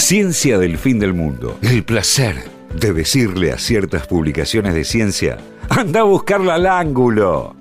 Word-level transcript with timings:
Ciencia 0.00 0.58
del 0.58 0.78
fin 0.78 0.98
del 0.98 1.12
mundo. 1.14 1.58
El 1.62 1.84
placer 1.84 2.36
de 2.74 2.92
decirle 2.92 3.52
a 3.52 3.58
ciertas 3.58 4.06
publicaciones 4.06 4.74
de 4.74 4.84
ciencia, 4.84 5.36
anda 5.68 6.00
a 6.00 6.04
buscarla 6.04 6.54
al 6.54 6.66
ángulo. 6.66 7.54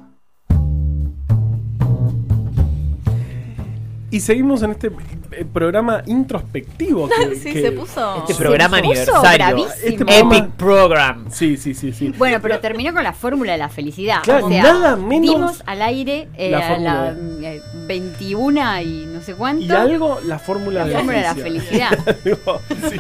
Y 4.12 4.21
seguimos 4.21 4.63
en 4.63 4.71
este 4.71 4.88
eh, 5.31 5.46
programa 5.54 6.02
introspectivo. 6.07 7.07
Que, 7.10 7.36
Sí, 7.39 7.54
que- 7.54 7.62
se 7.62 7.71
puso. 7.73 8.17
Este 8.21 8.33
Se 8.33 8.40
programa 8.42 8.78
puso 8.81 8.90
aniversario. 9.17 9.67
Este 9.83 10.06
programa- 10.06 10.37
Epic 10.37 10.51
Program. 10.53 11.26
Sí, 11.29 11.58
sí, 11.58 11.76
sí, 11.76 11.94
sí. 11.94 12.13
Bueno, 12.17 12.40
pero 12.42 12.60
terminó 12.60 12.92
con 12.94 13.03
la 13.03 13.13
fórmula 13.13 13.51
de 13.51 13.58
la 13.60 13.69
felicidad. 13.69 14.24
Claro, 14.24 14.47
o 14.47 14.49
sea, 14.49 14.63
nada 14.63 14.96
menos 14.96 15.21
dimos 15.35 15.63
al 15.67 15.81
aire 15.83 16.27
eh, 16.35 16.49
la 16.49 16.58
a 16.58 16.70
fórmula. 16.70 17.12
la 17.12 17.53
eh, 17.53 17.62
21 17.90 18.81
y 18.81 19.05
no 19.08 19.20
sé 19.20 19.34
cuánto. 19.34 19.63
Y 19.63 19.71
algo, 19.71 20.20
la 20.23 20.38
fórmula 20.38 20.81
La 20.81 20.85
de 20.85 20.94
fórmula 20.94 21.34
de 21.34 21.49
la 21.49 22.89
sí. 22.89 22.99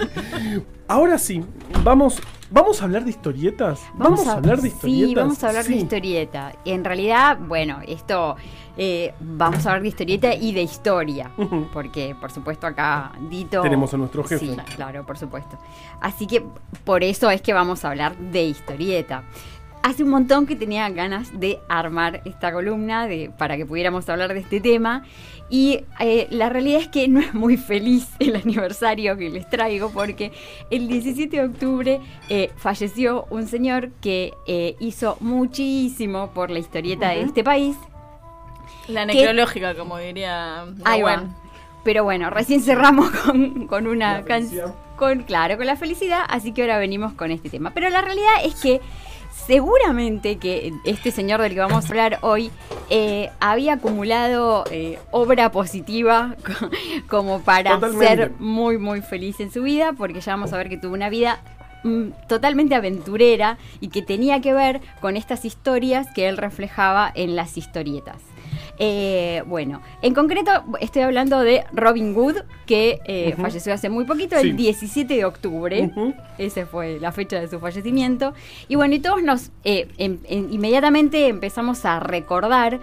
Ahora 0.87 1.19
sí, 1.19 1.43
vamos, 1.83 2.19
vamos 2.49 2.81
a 2.81 2.85
hablar 2.85 3.03
de 3.03 3.11
historietas. 3.11 3.79
Vamos, 3.93 4.25
a, 4.27 4.33
hablar 4.33 4.59
de 4.59 4.69
historietas. 4.69 5.09
Sí, 5.09 5.15
vamos 5.15 5.43
a 5.43 5.49
hablar 5.49 5.65
de 5.65 5.75
historieta. 5.75 6.53
En 6.65 6.83
realidad, 6.83 7.37
bueno, 7.39 7.81
esto 7.87 8.35
eh, 8.77 9.13
vamos 9.19 9.63
a 9.67 9.69
hablar 9.69 9.83
de 9.83 9.89
historieta 9.89 10.33
y 10.33 10.53
de 10.53 10.63
historia. 10.63 11.31
Porque, 11.71 12.15
por 12.19 12.31
supuesto, 12.31 12.65
acá 12.65 13.11
Dito. 13.29 13.61
Tenemos 13.61 13.93
a 13.93 13.97
nuestro 13.97 14.23
jefe. 14.23 14.47
Sí, 14.47 14.57
claro, 14.75 15.05
por 15.05 15.19
supuesto. 15.19 15.59
Así 16.01 16.25
que 16.25 16.43
por 16.83 17.03
eso 17.03 17.29
es 17.29 17.43
que 17.43 17.53
vamos 17.53 17.85
a 17.85 17.91
hablar 17.91 18.17
de 18.17 18.41
historieta. 18.45 19.23
Hace 19.81 20.03
un 20.03 20.09
montón 20.09 20.45
que 20.45 20.55
tenía 20.55 20.89
ganas 20.89 21.39
de 21.39 21.59
armar 21.69 22.21
esta 22.25 22.51
columna 22.51 23.07
de, 23.07 23.31
para 23.37 23.55
que 23.55 23.65
pudiéramos 23.65 24.07
hablar 24.09 24.33
de 24.33 24.41
este 24.41 24.59
tema. 24.59 25.03
Y 25.49 25.85
eh, 25.99 26.27
la 26.29 26.49
realidad 26.49 26.81
es 26.81 26.87
que 26.89 27.07
no 27.07 27.19
es 27.19 27.33
muy 27.33 27.57
feliz 27.57 28.07
el 28.19 28.35
aniversario 28.35 29.17
que 29.17 29.29
les 29.29 29.49
traigo 29.49 29.89
porque 29.91 30.31
el 30.69 30.87
17 30.87 31.35
de 31.35 31.43
octubre 31.43 32.01
eh, 32.29 32.51
falleció 32.57 33.25
un 33.29 33.47
señor 33.47 33.91
que 34.01 34.33
eh, 34.47 34.75
hizo 34.79 35.17
muchísimo 35.21 36.31
por 36.33 36.51
la 36.51 36.59
historieta 36.59 37.09
de 37.09 37.21
este 37.21 37.43
país. 37.43 37.75
La 38.87 39.05
necrológica, 39.05 39.75
como 39.75 39.97
diría. 39.97 40.65
Va. 40.85 40.97
Nahuel. 40.97 41.27
Pero 41.83 42.03
bueno, 42.03 42.29
recién 42.29 42.61
cerramos 42.61 43.09
con, 43.25 43.67
con 43.67 43.87
una 43.87 44.23
canción. 44.23 44.73
Con, 44.97 45.23
claro, 45.23 45.55
con 45.55 45.65
la 45.65 45.77
felicidad, 45.77 46.23
así 46.27 46.51
que 46.51 46.63
ahora 46.63 46.77
venimos 46.77 47.13
con 47.13 47.31
este 47.31 47.49
tema. 47.49 47.71
Pero 47.73 47.89
la 47.89 48.01
realidad 48.01 48.33
es 48.43 48.55
que 48.55 48.81
seguramente 49.45 50.37
que 50.37 50.71
este 50.85 51.11
señor 51.11 51.41
del 51.41 51.53
que 51.53 51.59
vamos 51.59 51.85
a 51.85 51.87
hablar 51.89 52.19
hoy 52.21 52.51
eh, 52.89 53.29
había 53.39 53.73
acumulado 53.73 54.63
eh, 54.71 54.99
obra 55.11 55.51
positiva 55.51 56.35
co- 56.45 56.69
como 57.09 57.41
para 57.41 57.75
Totalmente. 57.75 58.07
ser 58.07 58.31
muy, 58.39 58.77
muy 58.77 59.01
feliz 59.01 59.39
en 59.39 59.51
su 59.51 59.63
vida, 59.63 59.93
porque 59.93 60.21
ya 60.21 60.33
vamos 60.33 60.53
a 60.53 60.57
ver 60.57 60.69
que 60.69 60.77
tuvo 60.77 60.93
una 60.93 61.09
vida 61.09 61.39
mm, 61.83 62.09
totalmente 62.27 62.75
aventurera 62.75 63.57
y 63.79 63.89
que 63.89 64.01
tenía 64.01 64.41
que 64.41 64.53
ver 64.53 64.81
con 65.01 65.17
estas 65.17 65.45
historias 65.45 66.07
que 66.13 66.27
él 66.29 66.37
reflejaba 66.37 67.11
en 67.15 67.35
las 67.35 67.57
historietas. 67.57 68.21
Eh, 68.81 69.43
bueno, 69.45 69.81
en 70.01 70.13
concreto 70.13 70.51
estoy 70.79 71.01
hablando 71.01 71.41
de 71.41 71.65
Robin 71.73 72.13
Hood, 72.15 72.37
que 72.65 72.99
eh, 73.05 73.35
falleció 73.37 73.73
hace 73.73 73.89
muy 73.89 74.05
poquito, 74.05 74.39
Sí. 74.39 74.49
el 74.51 74.55
17 74.55 75.13
de 75.15 75.25
octubre. 75.25 75.91
Esa 76.37 76.65
fue 76.65 76.97
la 76.99 77.11
fecha 77.11 77.39
de 77.41 77.49
su 77.49 77.59
fallecimiento. 77.59 78.33
Y 78.69 78.75
bueno, 78.75 78.95
y 78.95 78.99
todos 78.99 79.21
nos 79.21 79.51
eh, 79.65 79.89
em- 79.97 80.19
em- 80.29 80.47
inmediatamente 80.51 81.27
empezamos 81.27 81.83
a 81.83 81.99
recordar 81.99 82.79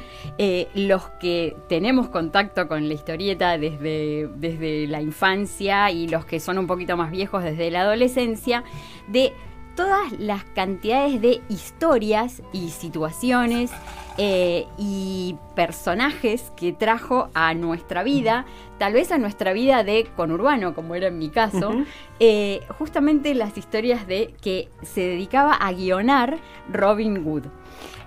los 0.75 1.03
que 1.21 1.57
tenemos 1.69 2.09
contacto 2.11 2.69
con 2.69 2.87
la 2.89 2.95
historieta 2.95 3.57
desde, 3.57 4.29
desde 4.37 4.87
la 4.89 5.01
infancia 5.01 5.91
y 5.91 6.09
los 6.09 6.27
que 6.27 6.41
son 6.41 6.59
un 6.59 6.67
poquito 6.67 6.97
más 6.99 7.11
viejos 7.11 7.43
desde 7.43 7.71
la 7.71 7.81
adolescencia, 7.83 8.65
de 9.09 9.33
todas 9.77 10.13
las 10.19 10.45
cantidades 10.45 11.21
de 11.23 11.41
historias 11.49 12.43
y 12.53 12.69
situaciones 12.71 13.71
eh, 14.19 14.67
y 14.79 15.37
personajes 15.55 16.53
que 16.57 16.73
trajo 16.73 17.29
a 17.35 17.55
nuestra 17.55 18.03
vida, 18.03 18.47
tal 18.79 18.93
vez 18.95 19.13
a 19.13 19.19
nuestra 19.19 19.53
vida 19.53 19.85
de 19.85 20.07
conurbano, 20.17 20.75
como 20.75 20.95
era 20.95 21.09
en 21.09 21.19
mi 21.19 21.29
caso, 21.29 21.73
eh, 22.21 22.61
justamente 22.79 23.35
las 23.35 23.57
historias 23.59 24.07
de 24.07 24.35
que 24.41 24.69
se 24.83 25.03
dedicaba 25.03 25.53
a 25.55 25.73
guionar 25.73 26.39
Robin 26.73 27.23
Hood. 27.25 27.43
Gran 27.43 27.53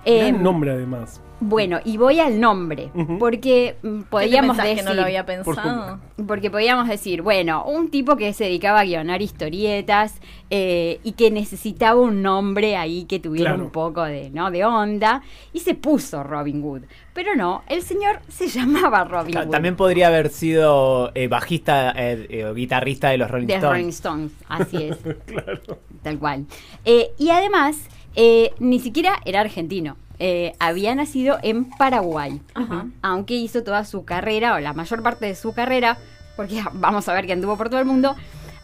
Eh, 0.04 0.32
nombre 0.32 0.70
además. 0.72 1.20
Bueno, 1.40 1.80
y 1.84 1.96
voy 1.96 2.20
al 2.20 2.38
nombre, 2.38 2.90
porque 3.18 3.76
mm, 3.82 3.88
¿Qué 3.88 3.98
te 4.02 4.10
podríamos 4.10 4.56
pensás 4.56 4.64
decir... 4.66 4.84
que 4.84 4.88
no 4.90 4.94
lo 4.94 5.02
había 5.02 5.24
Por 5.24 5.54
pensado? 5.56 5.98
Porque 6.26 6.50
podríamos 6.50 6.86
decir, 6.88 7.22
bueno, 7.22 7.64
un 7.64 7.90
tipo 7.90 8.16
que 8.16 8.32
se 8.34 8.44
dedicaba 8.44 8.80
a 8.80 8.84
guionar 8.84 9.22
historietas 9.22 10.20
eh, 10.50 11.00
y 11.02 11.12
que 11.12 11.30
necesitaba 11.30 11.98
un 12.00 12.22
nombre 12.22 12.76
ahí 12.76 13.04
que 13.04 13.18
tuviera 13.18 13.50
Claro. 13.52 13.64
un 13.64 13.70
poco 13.70 14.02
de, 14.04 14.30
¿no? 14.30 14.50
de 14.50 14.64
onda 14.64 15.22
y 15.52 15.60
se 15.60 15.74
puso 15.74 16.22
Robin 16.22 16.62
Hood. 16.62 16.82
Pero 17.14 17.34
no, 17.34 17.62
el 17.68 17.82
señor 17.82 18.20
se 18.28 18.46
llamaba 18.48 19.04
Robin 19.04 19.34
Hood. 19.36 19.48
También 19.50 19.76
podría 19.76 20.08
haber 20.08 20.28
sido 20.28 21.10
eh, 21.14 21.26
bajista 21.28 21.92
eh, 21.96 22.26
eh, 22.28 22.44
o 22.44 22.54
guitarrista 22.54 23.08
de 23.10 23.18
los 23.18 23.30
Rolling 23.30 23.46
de 23.46 23.54
Stones. 23.54 23.72
Rolling 23.72 23.88
Stones, 23.88 24.32
así 24.48 24.76
es. 24.84 24.98
Tal 26.02 26.18
cual. 26.18 26.46
Eh, 26.84 27.10
y 27.18 27.30
además, 27.30 27.76
eh, 28.14 28.52
ni 28.58 28.78
siquiera 28.80 29.20
era 29.24 29.40
argentino. 29.40 29.96
Eh, 30.22 30.52
había 30.58 30.94
nacido 30.94 31.38
en 31.42 31.64
Paraguay, 31.70 32.40
Ajá. 32.54 32.86
aunque 33.00 33.34
hizo 33.34 33.62
toda 33.64 33.84
su 33.86 34.04
carrera, 34.04 34.54
o 34.54 34.60
la 34.60 34.74
mayor 34.74 35.02
parte 35.02 35.24
de 35.26 35.34
su 35.34 35.54
carrera, 35.54 35.96
porque 36.36 36.62
vamos 36.74 37.08
a 37.08 37.14
ver 37.14 37.26
que 37.26 37.32
anduvo 37.32 37.56
por 37.56 37.70
todo 37.70 37.80
el 37.80 37.86
mundo, 37.86 38.14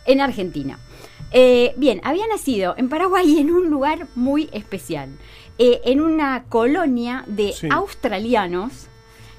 en 0.04 0.20
Argentina. 0.20 0.78
Eh, 1.32 1.72
bien, 1.78 2.00
había 2.04 2.26
nacido 2.28 2.74
en 2.76 2.88
Paraguay 2.90 3.38
en 3.40 3.50
un 3.50 3.70
lugar 3.70 4.06
muy 4.14 4.48
especial, 4.52 5.08
eh, 5.58 5.80
en 5.84 6.00
una 6.02 6.44
colonia 6.48 7.24
de 7.26 7.52
Sí. 7.52 7.68
australianos 7.70 8.88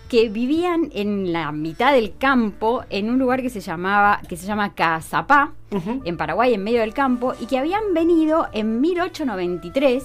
que 0.09 0.29
vivían 0.29 0.89
en 0.93 1.31
la 1.33 1.51
mitad 1.51 1.91
del 1.93 2.17
campo, 2.17 2.83
en 2.89 3.09
un 3.09 3.19
lugar 3.19 3.41
que 3.41 3.49
se 3.49 3.59
llamaba, 3.59 4.21
que 4.27 4.37
se 4.37 4.47
llama 4.47 4.73
Cazapá, 4.73 5.51
en 6.05 6.15
Paraguay, 6.17 6.53
en 6.53 6.63
medio 6.63 6.79
del 6.79 6.93
campo, 6.93 7.33
y 7.39 7.45
que 7.45 7.57
habían 7.59 7.93
venido 7.93 8.47
en 8.53 8.79
1893 8.81 10.03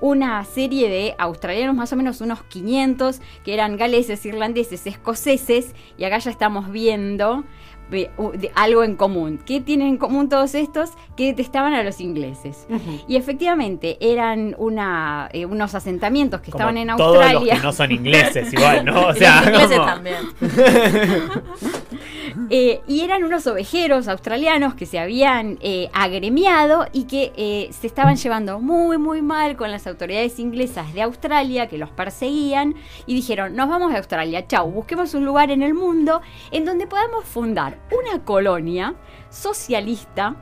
una 0.00 0.44
serie 0.44 0.88
de 0.88 1.14
australianos, 1.18 1.74
más 1.74 1.92
o 1.92 1.96
menos 1.96 2.20
unos 2.20 2.42
500, 2.44 3.20
que 3.44 3.54
eran 3.54 3.76
galeses, 3.76 4.24
irlandeses, 4.26 4.86
escoceses, 4.86 5.74
y 5.96 6.04
acá 6.04 6.18
ya 6.18 6.30
estamos 6.30 6.70
viendo 6.70 7.44
eh, 7.92 8.10
de- 8.34 8.50
algo 8.56 8.82
en 8.82 8.96
común. 8.96 9.38
¿Qué 9.46 9.60
tienen 9.60 9.86
en 9.88 9.96
común 9.96 10.28
todos 10.28 10.54
estos? 10.56 10.90
Que 11.16 11.26
detestaban 11.26 11.72
a 11.72 11.82
los 11.84 12.00
ingleses. 12.00 12.66
Y 13.06 13.14
efectivamente 13.16 13.96
eran 14.00 14.54
una, 14.58 15.28
eh, 15.32 15.46
unos 15.46 15.74
asentamientos 15.76 16.40
que 16.40 16.50
Como 16.50 16.62
estaban 16.68 16.76
en 16.78 16.96
todos 16.96 17.16
Australia. 17.16 17.54
los 17.54 17.60
que 17.60 17.66
no 17.66 17.72
son 17.72 17.92
ingleses 17.92 18.52
igual, 18.52 18.84
¿no? 18.84 19.06
O 19.06 19.14
sea, 19.14 19.40
los 19.40 19.46
ingleses 19.48 19.78
como- 19.78 19.86
también. 19.86 20.16
Eh, 22.50 22.82
y 22.86 23.00
eran 23.00 23.24
unos 23.24 23.46
ovejeros 23.46 24.08
australianos 24.08 24.74
que 24.74 24.84
se 24.84 24.98
habían 24.98 25.58
eh, 25.62 25.88
agremiado 25.94 26.86
y 26.92 27.04
que 27.04 27.32
eh, 27.36 27.70
se 27.72 27.86
estaban 27.86 28.16
llevando 28.16 28.60
muy, 28.60 28.98
muy 28.98 29.22
mal 29.22 29.56
con 29.56 29.70
las 29.70 29.86
autoridades 29.86 30.38
inglesas 30.38 30.92
de 30.92 31.02
Australia 31.02 31.66
que 31.66 31.78
los 31.78 31.90
perseguían 31.90 32.74
y 33.06 33.14
dijeron, 33.14 33.56
nos 33.56 33.68
vamos 33.68 33.94
a 33.94 33.98
Australia, 33.98 34.46
chau, 34.46 34.70
busquemos 34.70 35.14
un 35.14 35.24
lugar 35.24 35.50
en 35.50 35.62
el 35.62 35.72
mundo 35.72 36.20
en 36.50 36.66
donde 36.66 36.86
podamos 36.86 37.24
fundar 37.24 37.78
una 37.90 38.22
colonia 38.22 38.94
socialista, 39.30 40.36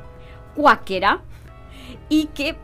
cuáquera, 0.56 1.22
y 2.08 2.26
que 2.26 2.56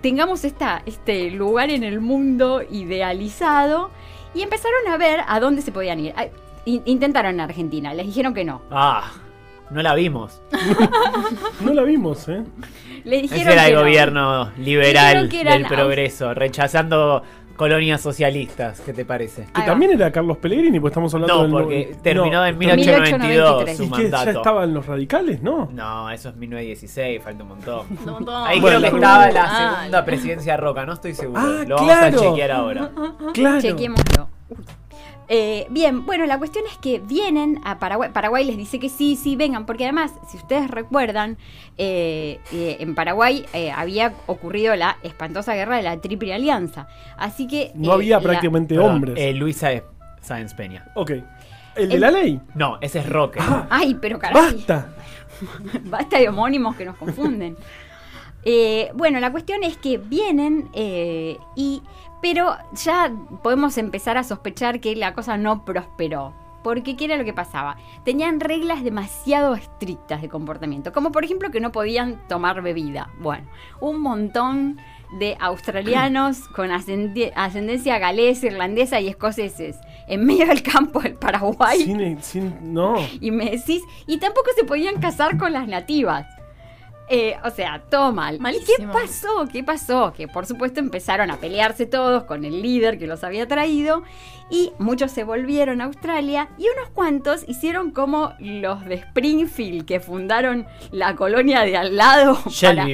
tengamos 0.00 0.44
esta, 0.44 0.82
este 0.86 1.30
lugar 1.30 1.70
en 1.70 1.84
el 1.84 2.00
mundo 2.00 2.62
idealizado 2.62 3.90
y 4.34 4.42
empezaron 4.42 4.88
a 4.88 4.96
ver 4.96 5.20
a 5.26 5.38
dónde 5.38 5.62
se 5.62 5.70
podían 5.70 6.00
ir. 6.00 6.14
In- 6.66 6.82
Intentaron 6.86 7.34
en 7.34 7.40
Argentina, 7.40 7.92
les 7.94 8.06
dijeron 8.06 8.32
que 8.34 8.44
no. 8.44 8.62
Ah, 8.70 9.10
no 9.70 9.82
la 9.82 9.94
vimos. 9.94 10.40
No 11.60 11.72
la 11.72 11.82
vimos, 11.82 12.28
¿eh? 12.28 12.42
Ese 13.04 13.42
era 13.42 13.64
que 13.64 13.68
el 13.70 13.74
no. 13.74 13.80
gobierno 13.80 14.50
liberal 14.58 15.28
del 15.28 15.66
progreso, 15.66 16.34
rechazando 16.34 17.22
colonias 17.56 18.00
socialistas. 18.00 18.80
¿Qué 18.80 18.92
te 18.92 19.04
parece? 19.04 19.46
Que 19.54 19.62
también 19.62 19.92
era 19.92 20.10
Carlos 20.10 20.38
Pellegrini, 20.38 20.80
pues 20.80 20.90
estamos 20.90 21.14
hablando 21.14 21.34
No, 21.36 21.42
del... 21.42 21.52
porque 21.52 21.96
terminó 22.02 22.38
no, 22.40 22.46
en 22.46 22.54
totalmente. 22.58 22.76
1892 22.76 23.76
su 23.76 23.84
¿Y 23.84 23.90
que 23.90 24.10
ya 24.10 24.10
mandato. 24.18 24.38
estaban 24.38 24.74
los 24.74 24.86
radicales? 24.86 25.42
No. 25.42 25.68
No, 25.72 26.10
eso 26.10 26.30
es 26.30 26.36
1916, 26.36 27.22
falta 27.22 27.42
un 27.44 27.48
montón. 27.50 27.86
Un 28.04 28.04
montón. 28.12 28.46
Ahí 28.46 28.60
Bueno, 28.60 28.78
creo 28.78 28.90
que 28.90 28.96
estaba 28.96 29.30
la 29.30 29.44
Ah, 29.44 29.76
segunda 29.78 30.04
presidencia 30.04 30.56
Roca, 30.56 30.84
no 30.86 30.92
estoy 30.94 31.14
seguro. 31.14 31.40
Ah, 31.40 31.64
Lo 31.66 31.76
vamos 31.76 31.92
claro. 31.92 32.16
a 32.16 32.20
chequear 32.22 32.50
ahora. 32.50 32.90
Claro. 33.32 33.60
Chequémoslo. 33.60 34.28
Eh, 35.28 35.66
bien, 35.70 36.04
bueno, 36.04 36.26
la 36.26 36.38
cuestión 36.38 36.64
es 36.70 36.76
que 36.78 36.98
vienen 36.98 37.60
a 37.64 37.78
Paraguay. 37.78 38.10
Paraguay 38.12 38.44
les 38.44 38.56
dice 38.58 38.78
que 38.78 38.88
sí, 38.90 39.16
sí, 39.16 39.36
vengan, 39.36 39.64
porque 39.64 39.84
además, 39.84 40.12
si 40.30 40.36
ustedes 40.36 40.70
recuerdan, 40.70 41.38
eh, 41.78 42.40
eh, 42.52 42.76
en 42.80 42.94
Paraguay 42.94 43.46
eh, 43.54 43.70
había 43.70 44.12
ocurrido 44.26 44.76
la 44.76 44.98
espantosa 45.02 45.54
guerra 45.54 45.76
de 45.78 45.82
la 45.82 45.96
Triple 46.00 46.34
Alianza. 46.34 46.88
Así 47.16 47.46
que. 47.46 47.72
No 47.74 47.92
eh, 47.92 47.94
había 47.94 48.16
la- 48.18 48.22
prácticamente 48.22 48.74
Perdón, 48.74 48.94
hombres. 48.96 49.14
eh, 49.18 49.32
Luisa 49.32 49.70
Sáenz 50.20 50.52
Peña. 50.54 50.84
Ok. 50.94 51.12
¿El 51.76 51.88
de 51.88 51.98
la 51.98 52.10
ley? 52.10 52.40
No, 52.54 52.78
ese 52.80 53.00
es 53.00 53.08
Roque. 53.08 53.40
Ah, 53.42 53.66
Ay, 53.70 53.96
pero 54.00 54.18
caray. 54.18 54.34
¡Basta! 54.56 54.88
Basta 55.84 56.18
de 56.18 56.28
homónimos 56.28 56.76
que 56.76 56.84
nos 56.84 56.96
confunden. 56.96 57.56
Eh, 58.46 58.90
bueno, 58.92 59.20
la 59.20 59.32
cuestión 59.32 59.64
es 59.64 59.78
que 59.78 59.96
vienen 59.96 60.68
eh, 60.74 61.38
y. 61.56 61.80
Pero 62.24 62.56
ya 62.72 63.12
podemos 63.42 63.76
empezar 63.76 64.16
a 64.16 64.24
sospechar 64.24 64.80
que 64.80 64.96
la 64.96 65.12
cosa 65.12 65.36
no 65.36 65.62
prosperó. 65.66 66.32
Porque, 66.62 66.96
¿qué 66.96 67.04
era 67.04 67.18
lo 67.18 67.24
que 67.26 67.34
pasaba? 67.34 67.76
Tenían 68.02 68.40
reglas 68.40 68.82
demasiado 68.82 69.54
estrictas 69.54 70.22
de 70.22 70.30
comportamiento. 70.30 70.90
Como 70.94 71.12
por 71.12 71.22
ejemplo 71.22 71.50
que 71.50 71.60
no 71.60 71.70
podían 71.70 72.26
tomar 72.26 72.62
bebida. 72.62 73.10
Bueno, 73.20 73.46
un 73.80 74.00
montón 74.00 74.78
de 75.18 75.36
australianos 75.38 76.48
con 76.56 76.70
ascendencia 76.70 77.98
galesa, 77.98 78.46
irlandesa 78.46 79.00
y 79.02 79.08
escoceses 79.08 79.76
en 80.08 80.24
medio 80.24 80.46
del 80.46 80.62
campo 80.62 81.00
del 81.00 81.16
Paraguay 81.16 81.82
Sin, 81.82 82.22
sin- 82.22 82.72
no. 82.72 82.94
y 83.20 83.30
me 83.30 83.50
decís, 83.50 83.82
y 84.06 84.16
tampoco 84.16 84.48
se 84.56 84.64
podían 84.64 84.98
casar 85.00 85.36
con 85.36 85.52
las 85.52 85.68
nativas. 85.68 86.26
Eh, 87.08 87.36
o 87.44 87.50
sea, 87.50 87.82
todo 87.90 88.12
mal. 88.12 88.36
¿Y 88.36 88.38
qué 88.38 88.42
Malísimo. 88.42 88.92
pasó? 88.92 89.46
¿Qué 89.52 89.62
pasó? 89.62 90.12
Que 90.16 90.26
por 90.26 90.46
supuesto 90.46 90.80
empezaron 90.80 91.30
a 91.30 91.36
pelearse 91.36 91.84
todos 91.86 92.24
con 92.24 92.44
el 92.44 92.62
líder 92.62 92.98
que 92.98 93.06
los 93.06 93.24
había 93.24 93.46
traído 93.46 94.02
y 94.50 94.72
muchos 94.78 95.10
se 95.10 95.24
volvieron 95.24 95.80
a 95.80 95.84
Australia 95.84 96.48
y 96.58 96.66
unos 96.68 96.90
cuantos 96.92 97.44
hicieron 97.48 97.90
como 97.90 98.34
los 98.38 98.84
de 98.84 98.94
Springfield 98.96 99.86
que 99.86 100.00
fundaron 100.00 100.66
la 100.92 101.16
colonia 101.16 101.62
de 101.62 101.76
al 101.76 101.96
lado 101.96 102.38
para, 102.60 102.86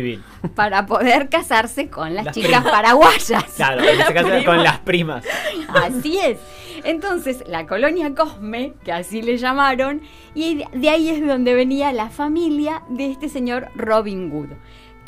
para 0.54 0.86
poder 0.86 1.28
casarse 1.28 1.88
con 1.88 2.14
las, 2.14 2.26
Las 2.26 2.34
chicas 2.34 2.62
primas. 2.62 2.70
paraguayas. 2.72 3.44
Claro, 3.56 3.82
en 3.82 4.00
este 4.00 4.12
Primas. 4.22 4.44
con 4.44 4.62
las 4.64 4.78
primas. 4.78 5.24
Así 5.68 6.18
es. 6.18 6.38
Entonces, 6.84 7.44
la 7.46 7.66
colonia 7.66 8.14
Cosme, 8.14 8.72
que 8.84 8.92
así 8.92 9.20
le 9.20 9.36
llamaron, 9.36 10.00
y 10.34 10.64
de 10.72 10.88
ahí 10.88 11.10
es 11.10 11.20
de 11.20 11.26
donde 11.26 11.52
venía 11.52 11.92
la 11.92 12.08
familia 12.08 12.82
de 12.88 13.10
este 13.10 13.28
señor 13.28 13.68
Robin 13.74 14.30
Hood, 14.30 14.48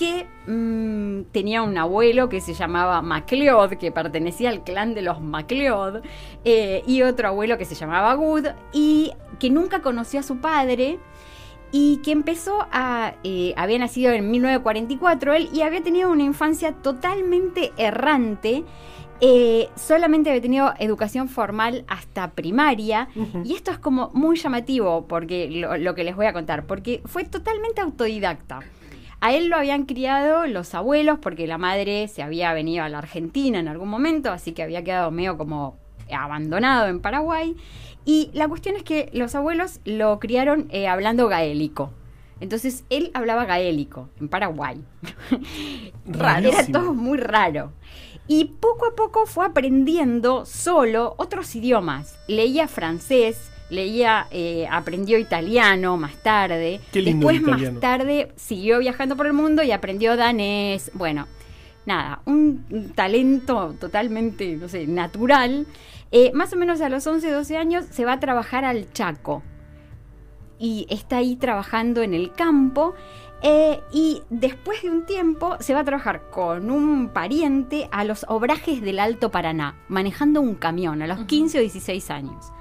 que 0.02 0.26
mm, 0.48 1.30
tenía 1.30 1.62
un 1.62 1.78
abuelo 1.78 2.28
que 2.28 2.40
se 2.40 2.54
llamaba 2.54 3.02
MacLeod, 3.02 3.74
que 3.74 3.92
pertenecía 3.92 4.50
al 4.50 4.64
clan 4.64 4.94
de 4.94 5.02
los 5.02 5.20
MacLeod, 5.20 6.02
eh, 6.44 6.82
y 6.88 7.02
otro 7.02 7.28
abuelo 7.28 7.56
que 7.56 7.64
se 7.64 7.76
llamaba 7.76 8.12
Good, 8.14 8.46
y 8.72 9.12
que 9.38 9.48
nunca 9.48 9.80
conoció 9.80 10.18
a 10.18 10.22
su 10.24 10.38
padre, 10.38 10.98
y 11.70 11.98
que 11.98 12.10
empezó 12.10 12.66
a... 12.72 13.14
eh, 13.22 13.54
había 13.56 13.78
nacido 13.78 14.10
en 14.12 14.28
1944 14.32 15.34
él 15.34 15.48
y 15.52 15.62
había 15.62 15.82
tenido 15.84 16.10
una 16.10 16.24
infancia 16.24 16.72
totalmente 16.72 17.72
errante. 17.76 18.64
eh, 19.24 19.68
solamente 19.76 20.30
había 20.30 20.42
tenido 20.42 20.74
educación 20.80 21.28
formal 21.28 21.84
hasta 21.86 22.32
primaria 22.32 23.08
y 23.44 23.54
esto 23.54 23.70
es 23.70 23.78
como 23.78 24.10
muy 24.14 24.36
llamativo 24.36 25.06
porque 25.06 25.48
lo, 25.48 25.76
lo 25.76 25.94
que 25.94 26.02
les 26.02 26.16
voy 26.16 26.26
a 26.26 26.32
contar, 26.32 26.66
porque 26.66 27.02
fue 27.04 27.22
totalmente 27.24 27.80
autodidacta. 27.80 28.58
A 29.22 29.32
él 29.32 29.50
lo 29.50 29.56
habían 29.56 29.84
criado 29.84 30.48
los 30.48 30.74
abuelos 30.74 31.20
porque 31.22 31.46
la 31.46 31.56
madre 31.56 32.08
se 32.08 32.24
había 32.24 32.52
venido 32.54 32.82
a 32.82 32.88
la 32.88 32.98
Argentina 32.98 33.60
en 33.60 33.68
algún 33.68 33.88
momento, 33.88 34.32
así 34.32 34.50
que 34.50 34.64
había 34.64 34.82
quedado 34.82 35.12
medio 35.12 35.38
como 35.38 35.76
abandonado 36.10 36.88
en 36.88 36.98
Paraguay. 36.98 37.56
Y 38.04 38.30
la 38.32 38.48
cuestión 38.48 38.74
es 38.74 38.82
que 38.82 39.10
los 39.12 39.36
abuelos 39.36 39.78
lo 39.84 40.18
criaron 40.18 40.66
eh, 40.70 40.88
hablando 40.88 41.28
gaélico. 41.28 41.92
Entonces 42.40 42.84
él 42.90 43.12
hablaba 43.14 43.44
gaélico 43.44 44.08
en 44.20 44.28
Paraguay. 44.28 44.82
Era 46.04 46.66
todo 46.66 46.92
muy 46.92 47.18
raro. 47.18 47.70
Y 48.26 48.46
poco 48.46 48.86
a 48.86 48.96
poco 48.96 49.26
fue 49.26 49.46
aprendiendo 49.46 50.46
solo 50.46 51.14
otros 51.16 51.54
idiomas. 51.54 52.18
Leía 52.26 52.66
francés, 52.66 53.51
leía, 53.72 54.26
eh, 54.30 54.68
aprendió 54.70 55.18
italiano 55.18 55.96
más 55.96 56.14
tarde. 56.22 56.80
Qué 56.92 57.00
lindo 57.02 57.26
Después 57.28 57.42
italiano. 57.42 57.72
más 57.72 57.80
tarde 57.80 58.32
siguió 58.36 58.78
viajando 58.78 59.16
por 59.16 59.26
el 59.26 59.32
mundo 59.32 59.62
y 59.62 59.72
aprendió 59.72 60.16
danés. 60.16 60.90
Bueno, 60.94 61.26
nada, 61.86 62.20
un 62.26 62.64
un 62.70 62.90
talento 62.90 63.74
totalmente, 63.80 64.56
no 64.56 64.68
sé, 64.68 64.86
natural. 64.86 65.66
Eh, 66.12 66.30
más 66.34 66.52
o 66.52 66.56
menos 66.56 66.80
a 66.82 66.88
los 66.90 67.06
11, 67.06 67.30
12 67.30 67.56
años 67.56 67.86
se 67.90 68.04
va 68.04 68.12
a 68.14 68.20
trabajar 68.20 68.64
al 68.64 68.92
Chaco. 68.92 69.42
Y 70.58 70.86
está 70.90 71.16
ahí 71.16 71.36
trabajando 71.36 72.02
en 72.02 72.14
el 72.14 72.32
campo. 72.32 72.94
eh, 73.44 73.80
y 73.92 74.22
después 74.30 74.82
de 74.82 74.90
un 74.90 75.04
tiempo 75.04 75.56
se 75.58 75.74
va 75.74 75.80
a 75.80 75.84
trabajar 75.84 76.30
con 76.30 76.70
un 76.70 77.08
pariente 77.08 77.88
a 77.90 78.04
los 78.04 78.24
obrajes 78.28 78.80
del 78.80 79.00
Alto 79.00 79.30
Paraná, 79.32 79.74
manejando 79.88 80.40
un 80.40 80.54
camión 80.54 81.02
a 81.02 81.08
los 81.08 81.24
15 81.24 81.58
o 81.58 81.60
16 81.62 82.10
años. 82.10 82.52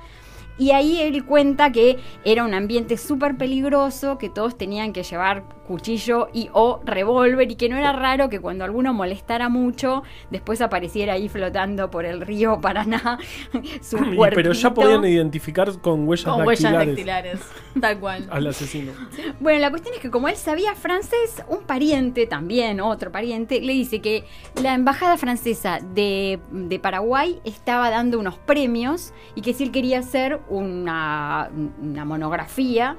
Y 0.61 0.73
ahí 0.73 1.01
él 1.01 1.25
cuenta 1.25 1.71
que 1.71 1.97
era 2.23 2.43
un 2.43 2.53
ambiente 2.53 2.95
súper 2.95 3.35
peligroso, 3.35 4.19
que 4.19 4.29
todos 4.29 4.59
tenían 4.59 4.93
que 4.93 5.01
llevar 5.01 5.43
cuchillo 5.65 6.27
y 6.33 6.49
o 6.53 6.81
revólver 6.85 7.49
y 7.49 7.55
que 7.55 7.67
no 7.67 7.77
era 7.77 7.93
raro 7.93 8.29
que 8.29 8.39
cuando 8.39 8.63
alguno 8.63 8.93
molestara 8.93 9.49
mucho, 9.49 10.03
después 10.29 10.61
apareciera 10.61 11.13
ahí 11.13 11.29
flotando 11.29 11.89
por 11.89 12.05
el 12.05 12.21
río 12.21 12.59
Paraná 12.61 13.17
su 13.81 13.97
pero 14.35 14.51
ya 14.51 14.71
podían 14.73 15.03
identificar 15.05 15.79
con 15.79 16.07
huellas 16.07 16.25
Con 16.25 16.45
huellas 16.45 16.73
dactilares 16.73 17.39
dactilares. 17.39 17.81
Tal 17.81 17.99
cual. 17.99 18.27
al 18.29 18.45
asesino. 18.45 18.91
Bueno, 19.39 19.59
la 19.59 19.69
cuestión 19.71 19.95
es 19.95 20.01
que 20.01 20.11
como 20.11 20.27
él 20.27 20.35
sabía 20.35 20.75
francés, 20.75 21.41
un 21.47 21.63
pariente 21.63 22.27
también, 22.27 22.81
otro 22.81 23.11
pariente, 23.11 23.61
le 23.61 23.73
dice 23.73 23.99
que 23.99 24.25
la 24.61 24.75
embajada 24.75 25.17
francesa 25.17 25.79
de, 25.79 26.39
de 26.51 26.79
Paraguay 26.79 27.39
estaba 27.45 27.89
dando 27.89 28.19
unos 28.19 28.37
premios 28.37 29.13
y 29.33 29.41
que 29.41 29.53
si 29.53 29.63
él 29.63 29.71
quería 29.71 29.99
hacer 29.99 30.39
una, 30.55 31.49
una 31.81 32.05
monografía, 32.05 32.95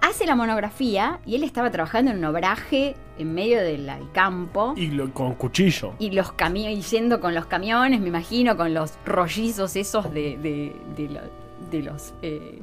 hace 0.00 0.26
la 0.26 0.34
monografía 0.36 1.20
y 1.24 1.34
él 1.36 1.44
estaba 1.44 1.70
trabajando 1.70 2.10
en 2.10 2.18
un 2.18 2.24
obraje 2.26 2.94
en 3.18 3.32
medio 3.32 3.60
del 3.62 3.88
campo. 4.12 4.74
Y 4.76 4.88
lo- 4.88 5.12
con 5.14 5.34
cuchillo. 5.34 5.94
Y 5.98 6.10
los 6.10 6.32
camiones, 6.32 6.90
yendo 6.90 7.20
con 7.20 7.34
los 7.34 7.46
camiones, 7.46 8.00
me 8.00 8.08
imagino, 8.08 8.56
con 8.56 8.74
los 8.74 8.94
rollizos 9.06 9.76
esos 9.76 10.12
de, 10.12 10.36
de, 10.38 10.76
de 10.96 11.08
lo- 11.08 11.44
de 11.70 11.82
los 11.82 12.12
eh, 12.22 12.58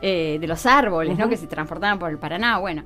eh, 0.00 0.38
de 0.40 0.46
los 0.46 0.64
árboles, 0.64 1.18
¿no? 1.18 1.28
Que 1.28 1.36
se 1.36 1.46
transportaban 1.48 1.98
por 1.98 2.10
el 2.10 2.18
Paraná. 2.18 2.58
Bueno, 2.58 2.84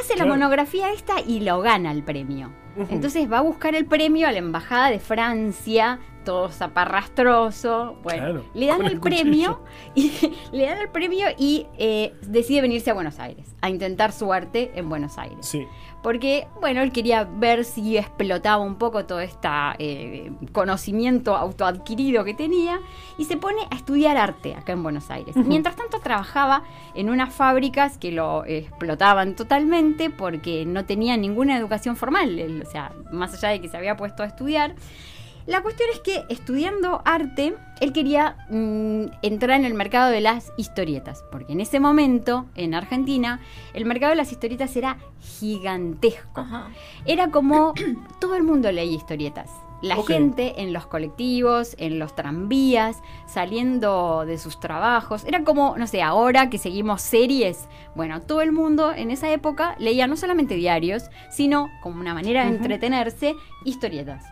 hace 0.00 0.16
la 0.16 0.24
monografía 0.26 0.92
esta 0.92 1.20
y 1.20 1.40
lo 1.40 1.60
gana 1.60 1.92
el 1.92 2.02
premio. 2.02 2.52
Entonces 2.90 3.30
va 3.30 3.38
a 3.38 3.42
buscar 3.42 3.74
el 3.74 3.86
premio 3.86 4.28
a 4.28 4.32
la 4.32 4.38
embajada 4.38 4.90
de 4.90 4.98
Francia, 4.98 5.98
todo 6.24 6.50
zaparrastroso. 6.50 7.96
Bueno, 8.02 8.18
Claro, 8.22 8.44
le 8.54 8.66
dan 8.66 8.82
el, 8.82 8.92
el 8.92 9.00
premio 9.00 9.62
y 9.94 10.12
le 10.52 10.66
dan 10.66 10.78
el 10.78 10.88
premio 10.90 11.26
y 11.38 11.66
eh, 11.78 12.14
decide 12.22 12.60
venirse 12.60 12.90
a 12.90 12.94
Buenos 12.94 13.18
Aires 13.18 13.54
a 13.60 13.70
intentar 13.70 14.12
suerte 14.12 14.72
en 14.74 14.88
Buenos 14.88 15.16
Aires 15.18 15.38
Sí. 15.46 15.66
Porque, 16.06 16.46
bueno, 16.60 16.82
él 16.82 16.92
quería 16.92 17.24
ver 17.24 17.64
si 17.64 17.98
explotaba 17.98 18.62
un 18.62 18.76
poco 18.76 19.06
todo 19.06 19.18
este 19.18 20.30
conocimiento 20.52 21.34
autoadquirido 21.34 22.22
que 22.22 22.32
tenía 22.32 22.78
y 23.18 23.24
se 23.24 23.36
pone 23.36 23.62
a 23.72 23.74
estudiar 23.74 24.16
arte 24.16 24.54
acá 24.54 24.70
en 24.70 24.84
Buenos 24.84 25.10
Aires. 25.10 25.34
Mientras 25.34 25.74
tanto 25.74 25.98
trabajaba 25.98 26.62
en 26.94 27.10
unas 27.10 27.34
fábricas 27.34 27.98
que 27.98 28.12
lo 28.12 28.44
explotaban 28.44 29.34
totalmente 29.34 30.08
porque 30.08 30.64
no 30.64 30.84
tenía 30.84 31.16
ninguna 31.16 31.58
educación 31.58 31.96
formal, 31.96 32.38
él, 32.38 32.62
o 32.64 32.70
sea, 32.70 32.92
más 33.10 33.34
allá 33.34 33.48
de 33.48 33.60
que 33.60 33.68
se 33.68 33.76
había 33.76 33.96
puesto 33.96 34.22
a 34.22 34.26
estudiar. 34.26 34.76
La 35.46 35.62
cuestión 35.62 35.88
es 35.92 36.00
que 36.00 36.24
estudiando 36.28 37.02
arte, 37.04 37.54
él 37.80 37.92
quería 37.92 38.36
mm, 38.50 39.04
entrar 39.22 39.60
en 39.60 39.64
el 39.64 39.74
mercado 39.74 40.10
de 40.10 40.20
las 40.20 40.52
historietas, 40.56 41.24
porque 41.30 41.52
en 41.52 41.60
ese 41.60 41.78
momento, 41.78 42.46
en 42.56 42.74
Argentina, 42.74 43.40
el 43.72 43.84
mercado 43.84 44.10
de 44.10 44.16
las 44.16 44.32
historietas 44.32 44.74
era 44.74 44.98
gigantesco. 45.20 46.40
Ajá. 46.40 46.70
Era 47.04 47.30
como 47.30 47.74
todo 48.20 48.34
el 48.34 48.42
mundo 48.42 48.72
leía 48.72 48.96
historietas. 48.96 49.48
La 49.82 50.02
gente 50.02 50.62
en 50.62 50.72
los 50.72 50.86
colectivos, 50.86 51.76
en 51.78 51.98
los 51.98 52.16
tranvías, 52.16 52.96
saliendo 53.26 54.24
de 54.26 54.38
sus 54.38 54.58
trabajos. 54.58 55.24
Era 55.26 55.44
como, 55.44 55.76
no 55.76 55.86
sé, 55.86 56.02
ahora 56.02 56.48
que 56.48 56.58
seguimos 56.58 57.02
series. 57.02 57.68
Bueno, 57.94 58.22
todo 58.22 58.40
el 58.40 58.52
mundo 58.52 58.92
en 58.92 59.10
esa 59.10 59.30
época 59.30 59.76
leía 59.78 60.06
no 60.06 60.16
solamente 60.16 60.54
diarios, 60.54 61.04
sino 61.30 61.68
como 61.82 62.00
una 62.00 62.14
manera 62.14 62.46
de 62.46 62.56
entretenerse, 62.56 63.36
historietas. 63.64 64.24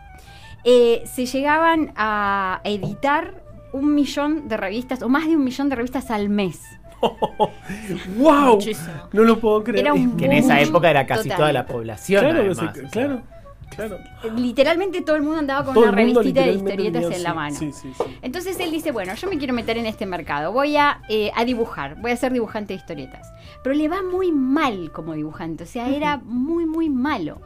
Eh, 0.65 1.03
se 1.05 1.25
llegaban 1.27 1.93
a 1.95 2.59
editar 2.63 3.43
un 3.71 3.93
millón 3.93 4.47
de 4.47 4.57
revistas, 4.57 5.01
o 5.03 5.09
más 5.09 5.27
de 5.27 5.35
un 5.35 5.43
millón 5.43 5.69
de 5.69 5.75
revistas 5.75 6.09
al 6.11 6.27
mes. 6.29 6.61
¡Wow! 8.17 8.55
Muchísimo. 8.55 8.93
No 9.13 9.23
lo 9.23 9.39
puedo 9.39 9.63
creer. 9.63 9.85
Era 9.85 9.93
un 9.93 10.17
Que 10.17 10.25
en 10.25 10.31
esa 10.33 10.59
época 10.61 10.89
era 10.89 11.05
casi 11.05 11.23
total. 11.23 11.37
toda 11.37 11.53
la 11.53 11.65
población. 11.65 12.21
Claro, 12.23 12.39
además, 12.39 12.77
claro, 12.91 13.21
claro. 13.69 13.97
Literalmente 14.37 15.01
todo 15.01 15.15
el 15.17 15.21
mundo 15.23 15.39
andaba 15.39 15.65
con 15.65 15.73
Todo 15.73 15.83
una 15.83 15.91
revistita 15.91 16.41
de 16.41 16.53
historietas 16.53 17.01
tenía- 17.03 17.17
en 17.17 17.23
la 17.23 17.33
mano. 17.33 17.55
Sí, 17.55 17.71
sí, 17.71 17.91
sí. 17.95 18.03
Entonces 18.21 18.59
él 18.59 18.71
dice, 18.71 18.91
bueno, 18.91 19.13
yo 19.13 19.29
me 19.29 19.37
quiero 19.37 19.53
meter 19.53 19.77
en 19.77 19.85
este 19.85 20.05
mercado, 20.05 20.51
voy 20.51 20.77
a, 20.77 21.01
eh, 21.09 21.31
a 21.35 21.45
dibujar, 21.45 21.99
voy 22.01 22.11
a 22.11 22.17
ser 22.17 22.31
dibujante 22.33 22.73
de 22.73 22.79
historietas. 22.79 23.27
Pero 23.63 23.75
le 23.75 23.87
va 23.87 24.01
muy 24.01 24.31
mal 24.31 24.91
como 24.91 25.13
dibujante, 25.13 25.63
o 25.63 25.67
sea, 25.67 25.89
era 25.89 26.17
muy, 26.17 26.65
muy 26.65 26.89
malo. 26.89 27.41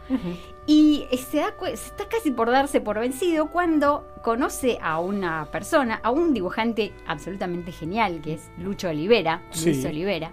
Y 0.72 1.08
se, 1.18 1.38
da 1.38 1.52
está 1.66 2.08
casi 2.08 2.30
por 2.30 2.52
darse 2.52 2.80
por 2.80 3.00
vencido 3.00 3.48
cuando 3.48 4.06
conoce 4.22 4.78
a 4.84 5.00
una 5.00 5.46
persona, 5.52 6.00
a 6.04 6.12
un 6.12 6.32
dibujante 6.32 6.94
absolutamente 7.08 7.72
genial, 7.72 8.22
que 8.22 8.34
es 8.36 8.52
Lucho 8.60 8.88
Olivera, 8.90 9.42
Sí. 9.50 9.72
Luis 9.74 9.86
Olivera. 9.86 10.32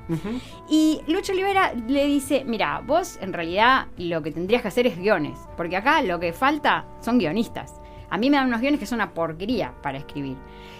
Y 0.69 1.00
Lucho 1.09 1.33
Olivera 1.33 1.73
le 1.73 2.05
dice, 2.05 2.45
mira, 2.45 2.83
vos 2.85 3.19
en 3.23 3.33
realidad 3.33 3.87
lo 3.97 4.23
que 4.23 4.31
tendrías 4.31 4.61
que 4.61 4.69
hacer 4.69 4.87
es 4.87 4.99
guiones, 4.99 5.38
porque 5.57 5.78
acá 5.78 6.02
lo 6.02 6.21
que 6.21 6.35
falta 6.35 6.85
son 7.00 7.16
guionistas. 7.16 7.81
A 8.11 8.19
mí 8.19 8.28
me 8.28 8.37
dan 8.37 8.49
unos 8.49 8.61
guiones 8.61 8.78
que 8.78 8.85
son 8.85 8.97
una 8.97 9.14
porquería 9.14 9.73
para 9.83 9.97
escribir. 9.97 10.37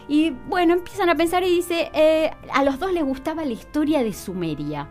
Y 0.07 0.33
bueno, 0.49 0.75
empiezan 0.75 1.09
a 1.09 1.15
pensar 1.15 1.43
y 1.45 1.49
dice, 1.49 1.91
eh, 1.95 2.31
a 2.53 2.63
los 2.63 2.79
dos 2.79 2.93
les 2.93 3.05
gustaba 3.05 3.43
la 3.43 3.55
historia 3.55 4.03
de 4.03 4.13
Sumeria. 4.13 4.87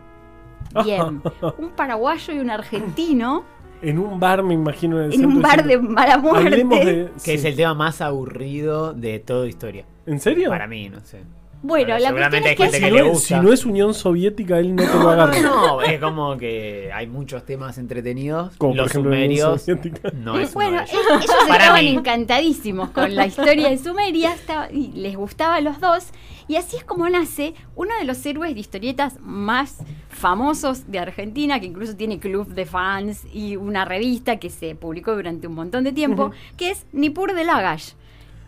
Bien, 0.84 1.22
un 1.60 1.69
paraguayo 1.75 2.34
y 2.34 2.39
un 2.39 2.50
argentino 2.50 3.45
En 3.89 4.00
un 4.00 4.20
bar, 4.20 4.42
me 4.44 4.54
imagino. 4.54 5.00
En, 5.01 5.12
el 5.12 5.20
en 5.20 5.25
un 5.25 5.42
bar 5.42 5.63
de 5.65 5.77
mala 5.77 6.13
"Hablemos 6.15 6.65
muerte. 6.77 6.94
de- 6.96 7.06
Que 7.13 7.20
sí. 7.20 7.32
es 7.34 7.46
el 7.46 7.56
tema 7.56 7.74
más 7.74 8.01
aburrido 8.01 8.94
de 8.94 9.20
toda 9.20 9.48
historia. 9.48 9.86
¿En 10.06 10.20
serio? 10.20 10.50
Para 10.50 10.68
mí, 10.68 10.89
no 10.89 11.00
sé. 11.01 11.20
Bueno, 11.65 11.98
la 11.98 12.07
seguramente 12.10 12.29
cuestión 12.29 12.43
es 12.45 12.50
hay 12.50 12.55
que 12.55 12.63
gente 12.63 12.77
si, 12.77 12.84
que 12.84 12.89
no 12.89 12.95
le 12.95 13.01
es, 13.01 13.13
gusta. 13.13 13.27
si 13.39 13.45
no 13.45 13.53
es 13.53 13.65
Unión 13.65 13.93
Soviética, 13.93 14.60
él 14.60 14.75
no 14.75 14.84
te 14.84 14.93
lo 15.00 15.10
agarra. 15.10 15.39
No, 15.41 15.81
es 15.84 16.00
como 16.00 16.38
que 16.38 16.91
hay 16.93 17.07
muchos 17.07 17.45
temas 17.45 17.77
entretenidos. 17.77 18.55
Como 18.57 18.74
por 18.74 18.84
los 18.84 18.91
sumerios 18.91 19.62
Soviética. 19.63 20.12
no 20.13 20.39
es 20.39 20.53
bueno, 20.53 20.81
ellos. 20.81 20.91
ellos 20.93 21.36
Para 21.48 21.63
estaban 21.63 21.84
mí. 21.86 21.89
encantadísimos 21.95 22.89
con 22.91 23.13
la 23.15 23.25
historia 23.27 23.69
de 23.69 23.77
Sumeria 23.77 24.34
estaba- 24.34 24.72
y 24.72 24.91
les 24.93 25.15
gustaba 25.15 25.55
a 25.55 25.62
los 25.62 25.79
dos. 25.79 26.07
Y 26.48 26.57
así 26.57 26.77
es 26.77 26.84
como 26.84 27.10
nace 27.10 27.55
uno 27.75 27.91
de 28.00 28.05
los 28.05 28.24
héroes 28.24 28.53
de 28.53 28.60
historietas 28.60 29.17
más 29.19 29.77
famosos 30.10 30.89
de 30.91 31.00
Argentina, 31.00 31.60
que 31.60 31.65
incluso 31.65 31.95
tiene 31.95 32.19
club 32.19 32.48
de 32.48 32.65
fans 32.65 33.24
y 33.34 33.55
una 33.55 33.84
revista 33.86 34.38
que 34.38 34.50
se 34.50 34.75
publicó 34.75 35.15
durante 35.15 35.48
un 35.48 35.55
montón 35.55 35.84
de 35.84 35.91
tiempo, 35.91 36.31
que 36.57 36.69
es 36.72 36.86
Nippur 36.93 37.34
de 37.34 37.43
Lagash. 37.45 37.93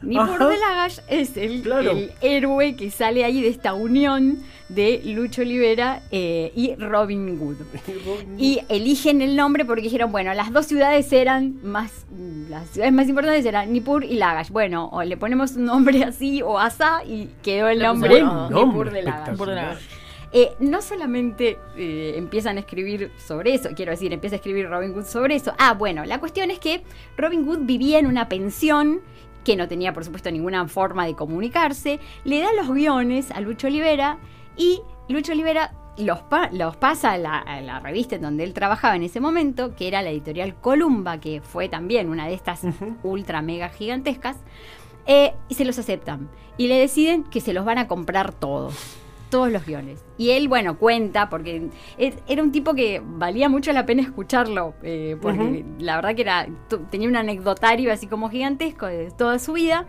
Nippur 0.02 0.30
Ajá. 0.30 0.48
de 0.50 0.58
Lagash 0.58 1.00
es 1.08 1.38
el, 1.38 1.62
Claro. 1.64 1.92
el 1.92 2.12
héroe 2.22 2.76
que 2.76 2.92
sale 2.92 3.24
ahí 3.26 3.42
de 3.42 3.48
esta 3.48 3.74
unión 3.74 4.38
de 4.70 5.02
Lucho 5.06 5.42
Olivera 5.42 6.02
eh, 6.12 6.52
y 6.56 6.76
Robin 6.76 7.40
Hood. 7.40 7.56
Y 8.38 8.60
eligen 8.70 9.22
el 9.22 9.36
nombre 9.36 9.66
porque 9.66 9.82
dijeron, 9.82 10.12
bueno, 10.12 10.34
las 10.34 10.52
dos 10.54 10.68
ciudades 10.68 11.12
eran 11.12 11.56
más, 11.64 12.06
las 12.50 12.70
ciudades 12.70 12.94
más 12.94 13.08
importantes 13.10 13.46
eran 13.46 13.74
Nippur 13.74 14.04
y 14.04 14.16
Lagash. 14.18 14.50
Bueno, 14.50 14.90
o 14.92 15.02
le 15.04 15.18
ponemos 15.18 15.54
un 15.54 15.66
nombre 15.66 16.04
así 16.04 16.42
o 16.44 16.60
asá 16.60 17.04
y 17.04 17.30
quedó 17.42 17.68
el 17.70 17.80
nombre 17.80 18.24
Buen 18.24 18.54
Nippur 18.54 18.92
de 18.92 19.02
Lagash. 19.04 19.80
Eh, 20.34 20.52
no 20.60 20.82
solamente 20.82 21.58
eh, 21.78 22.14
empiezan 22.18 22.58
a 22.58 22.60
escribir 22.60 23.12
sobre 23.26 23.54
eso, 23.54 23.70
quiero 23.76 23.92
decir, 23.92 24.12
empieza 24.12 24.36
a 24.36 24.38
escribir 24.38 24.68
Robin 24.70 24.94
Hood 24.94 25.06
sobre 25.06 25.36
eso. 25.36 25.54
Ah, 25.58 25.74
bueno, 25.74 26.04
la 26.04 26.20
cuestión 26.20 26.52
es 26.52 26.60
que 26.60 26.84
Robin 27.16 27.46
Hood 27.48 27.60
vivía 27.62 27.98
en 27.98 28.08
una 28.08 28.28
pensión 28.28 29.00
que 29.48 29.56
no 29.56 29.70
tenía, 29.70 29.94
por 29.94 30.04
supuesto, 30.04 30.30
ninguna 30.30 30.68
forma 30.68 31.06
de 31.06 31.16
comunicarse. 31.16 32.02
Le 32.26 32.42
da 32.42 32.50
los 32.52 32.68
guiones 32.70 33.32
a 33.32 33.40
Lucho 33.40 33.68
Olivera 33.68 34.18
y 34.58 34.82
Lucho 35.08 35.32
Olivera 35.32 35.72
los, 35.98 36.20
pa- 36.24 36.50
los 36.52 36.76
pasa 36.76 37.14
a 37.14 37.18
la, 37.18 37.40
a 37.40 37.62
la 37.62 37.80
revista 37.80 38.18
en 38.18 38.24
donde 38.24 38.44
él 38.44 38.54
trabajaba 38.54 38.98
en 38.98 39.04
ese 39.04 39.22
momento, 39.22 39.74
que 39.74 39.88
era 39.88 40.02
la 40.02 40.10
editorial 40.10 40.54
Columba, 40.60 41.22
que 41.22 41.40
fue 41.40 41.70
también 41.70 42.10
una 42.10 42.28
de 42.28 42.34
estas 42.34 42.62
ultra 43.04 43.42
mega 43.42 43.70
gigantescas, 43.70 44.36
eh, 45.06 45.34
y 45.48 45.56
se 45.56 45.64
los 45.64 45.80
aceptan. 45.80 46.30
Y 46.58 46.68
le 46.68 46.76
deciden 46.78 47.24
que 47.24 47.40
se 47.40 47.54
los 47.54 47.64
van 47.64 47.78
a 47.78 47.88
comprar 47.88 48.34
todos. 48.34 48.76
Todos 49.30 49.52
los 49.52 49.66
guiones. 49.66 50.04
Y 50.18 50.30
él, 50.32 50.48
bueno, 50.48 50.78
cuenta, 50.78 51.30
porque 51.30 51.70
es- 51.98 52.16
era 52.28 52.42
un 52.42 52.52
tipo 52.52 52.74
que 52.74 53.02
valía 53.04 53.50
mucho 53.50 53.74
la 53.74 53.86
pena 53.86 54.02
escucharlo, 54.02 54.74
eh, 54.84 55.18
porque 55.22 55.66
la 55.80 55.96
verdad 55.98 56.16
que 56.16 56.22
era 56.22 56.48
tenía 56.90 57.10
un 57.10 57.16
anecdotario 57.18 57.92
así 57.92 58.08
como 58.08 58.30
gigantesco 58.30 58.86
de 58.86 59.12
toda 59.12 59.38
su 59.40 59.54
vida. 59.54 59.86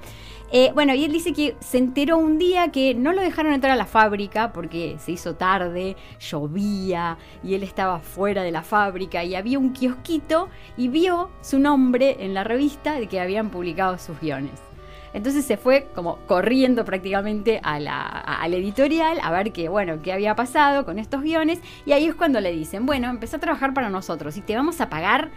Eh, 0.50 0.70
bueno, 0.74 0.94
y 0.94 1.04
él 1.04 1.12
dice 1.12 1.32
que 1.34 1.56
se 1.60 1.76
enteró 1.78 2.16
un 2.16 2.38
día 2.38 2.68
que 2.72 2.94
no 2.94 3.12
lo 3.12 3.20
dejaron 3.20 3.52
entrar 3.52 3.72
a 3.72 3.76
la 3.76 3.84
fábrica 3.84 4.52
porque 4.52 4.96
se 4.98 5.12
hizo 5.12 5.34
tarde, 5.34 5.94
llovía 6.18 7.18
y 7.44 7.54
él 7.54 7.62
estaba 7.62 8.00
fuera 8.00 8.42
de 8.42 8.50
la 8.50 8.62
fábrica 8.62 9.22
y 9.24 9.34
había 9.34 9.58
un 9.58 9.72
kiosquito 9.74 10.48
y 10.76 10.88
vio 10.88 11.30
su 11.42 11.58
nombre 11.58 12.16
en 12.20 12.32
la 12.34 12.44
revista 12.44 12.94
de 12.98 13.06
que 13.08 13.20
habían 13.20 13.50
publicado 13.50 13.98
sus 13.98 14.18
guiones. 14.20 14.52
Entonces 15.18 15.44
se 15.44 15.56
fue 15.56 15.88
como 15.94 16.16
corriendo 16.26 16.84
prácticamente 16.84 17.60
a 17.62 17.78
la, 17.78 18.00
a- 18.00 18.42
a 18.42 18.48
la 18.48 18.56
editorial 18.56 19.18
a 19.22 19.30
ver 19.30 19.52
qué, 19.52 19.68
bueno, 19.68 20.00
qué 20.02 20.12
había 20.12 20.34
pasado 20.34 20.84
con 20.86 20.98
estos 20.98 21.22
guiones. 21.22 21.60
Y 21.84 21.92
ahí 21.92 22.06
es 22.06 22.14
cuando 22.14 22.40
le 22.40 22.52
dicen, 22.52 22.86
bueno, 22.86 23.08
empezó 23.10 23.36
a 23.36 23.40
trabajar 23.40 23.74
para 23.74 23.90
nosotros 23.90 24.36
y 24.36 24.40
te 24.40 24.56
vamos 24.56 24.80
a 24.80 24.88
pagar 24.88 25.30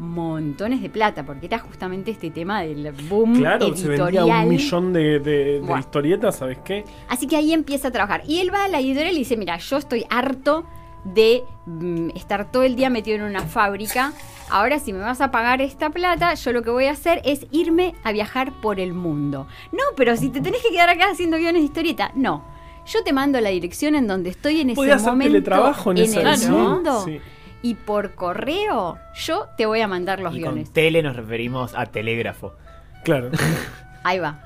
montones 0.00 0.80
de 0.80 0.88
plata, 0.90 1.24
porque 1.26 1.46
era 1.46 1.58
justamente 1.58 2.10
este 2.12 2.30
tema 2.30 2.62
del 2.62 2.92
boom 3.08 3.36
Claro, 3.38 3.74
se 3.74 3.88
vendía 3.88 4.06
editorial. 4.22 4.44
un 4.44 4.48
millón 4.50 4.92
de, 4.92 5.18
de- 5.18 5.62
historietas, 5.78 6.36
¿sabes 6.36 6.58
qué? 6.64 6.84
Así 7.08 7.26
que 7.26 7.36
ahí 7.36 7.52
empieza 7.52 7.88
a 7.88 7.90
trabajar. 7.90 8.22
Y 8.26 8.38
él 8.40 8.52
va 8.54 8.64
a 8.64 8.68
la 8.68 8.78
editorial 8.80 9.14
y 9.14 9.18
dice, 9.18 9.36
mira, 9.36 9.56
yo 9.58 9.76
estoy 9.76 10.04
harto 10.10 10.64
de 11.14 11.44
mm, 11.66 12.10
estar 12.14 12.50
todo 12.50 12.62
el 12.62 12.76
día 12.76 12.90
metido 12.90 13.16
en 13.16 13.22
una 13.22 13.42
fábrica. 13.42 14.12
Ahora 14.50 14.78
si 14.78 14.92
me 14.92 15.00
vas 15.00 15.20
a 15.20 15.30
pagar 15.30 15.60
esta 15.60 15.90
plata, 15.90 16.32
yo 16.34 16.52
lo 16.52 16.62
que 16.62 16.70
voy 16.70 16.86
a 16.86 16.92
hacer 16.92 17.20
es 17.24 17.46
irme 17.50 17.94
a 18.04 18.12
viajar 18.12 18.52
por 18.60 18.80
el 18.80 18.94
mundo. 18.94 19.46
No, 19.72 19.82
pero 19.96 20.16
si 20.16 20.30
te 20.30 20.40
tenés 20.40 20.62
que 20.62 20.70
quedar 20.70 20.88
acá 20.88 21.10
haciendo 21.10 21.36
guiones 21.36 21.60
de 21.62 21.66
historieta, 21.66 22.12
no. 22.14 22.44
Yo 22.86 23.04
te 23.04 23.12
mando 23.12 23.38
la 23.42 23.50
dirección 23.50 23.94
en 23.94 24.06
donde 24.06 24.30
estoy 24.30 24.60
en 24.62 24.70
ese 24.70 24.92
hacer 24.92 25.10
momento 25.10 25.32
teletrabajo 25.34 25.90
en, 25.90 25.98
esa 25.98 26.22
el 26.32 26.36
sí, 26.38 26.50
mundo 26.50 27.02
sí. 27.04 27.20
y 27.60 27.74
por 27.74 28.14
correo 28.14 28.96
yo 29.14 29.46
te 29.58 29.66
voy 29.66 29.82
a 29.82 29.88
mandar 29.88 30.20
los 30.20 30.34
Y 30.34 30.40
con 30.40 30.54
guiones. 30.54 30.72
tele 30.72 31.02
nos 31.02 31.14
referimos 31.14 31.74
a 31.74 31.84
telégrafo. 31.84 32.54
Claro. 33.04 33.30
Ahí 34.04 34.18
va. 34.18 34.40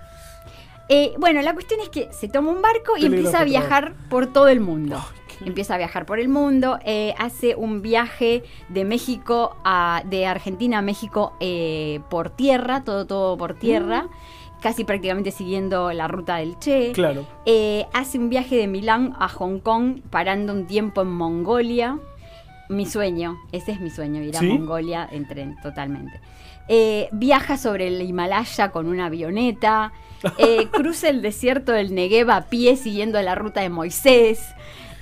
Eh, 0.89 1.15
bueno, 1.19 1.41
la 1.43 1.55
cuestión 1.55 1.79
es 1.81 1.89
que 1.89 2.09
se 2.13 2.27
toma 2.29 2.51
un 2.51 2.61
barco 2.61 2.97
y 2.97 3.03
Telégrafo 3.03 3.17
empieza 3.17 3.41
a 3.41 3.45
viajar 3.45 3.93
por 4.11 4.27
todo 4.33 4.49
el 4.49 4.59
mundo. 4.59 5.01
Qué- 5.15 5.22
Empieza 5.45 5.75
a 5.75 5.79
viajar 5.79 6.07
por 6.07 6.19
el 6.19 6.29
mundo, 6.29 6.79
eh, 6.85 7.15
hace 7.19 7.55
un 7.57 7.83
viaje 7.83 8.43
de 8.69 8.85
México 8.85 9.57
a, 9.65 10.03
de 10.07 10.27
Argentina 10.27 10.79
a 10.79 10.83
México 10.83 11.35
eh, 11.41 12.01
por 12.09 12.31
tierra, 12.31 12.85
todo, 12.85 13.07
todo 13.07 13.37
por 13.37 13.55
tierra, 13.55 14.09
casi 14.61 14.85
prácticamente 14.85 15.31
siguiendo 15.31 15.93
la 15.93 16.09
ruta 16.09 16.37
del 16.37 16.59
Che. 16.59 16.93
Claro. 16.93 17.27
Eh, 17.45 17.87
hace 17.93 18.19
un 18.19 18.31
viaje 18.31 18.57
de 18.57 18.69
Milán 18.69 19.15
a 19.19 19.29
Hong 19.29 19.59
Kong, 19.59 20.01
parando 20.11 20.53
un 20.53 20.67
tiempo 20.67 21.03
en 21.03 21.09
Mongolia. 21.09 21.99
Mi 22.69 22.87
sueño, 22.87 23.37
ese 23.51 23.73
es 23.73 23.81
mi 23.81 23.91
sueño, 23.91 24.23
ir 24.23 24.37
a 24.37 24.41
¿Sí? 24.41 24.47
Mongolia 24.47 25.07
en 25.11 25.27
tren, 25.27 25.57
totalmente. 25.63 26.21
Eh, 26.69 27.09
viaja 27.13 27.57
sobre 27.59 27.89
el 27.89 28.01
Himalaya 28.01 28.71
con 28.71 28.87
una 28.87 29.07
avioneta. 29.07 29.93
eh, 30.39 30.69
cruza 30.71 31.09
el 31.09 31.21
desierto 31.21 31.73
del 31.73 31.95
Negev 31.95 32.31
a 32.31 32.43
pie 32.43 32.77
siguiendo 32.77 33.21
la 33.21 33.35
ruta 33.35 33.61
de 33.61 33.69
Moisés. 33.69 34.41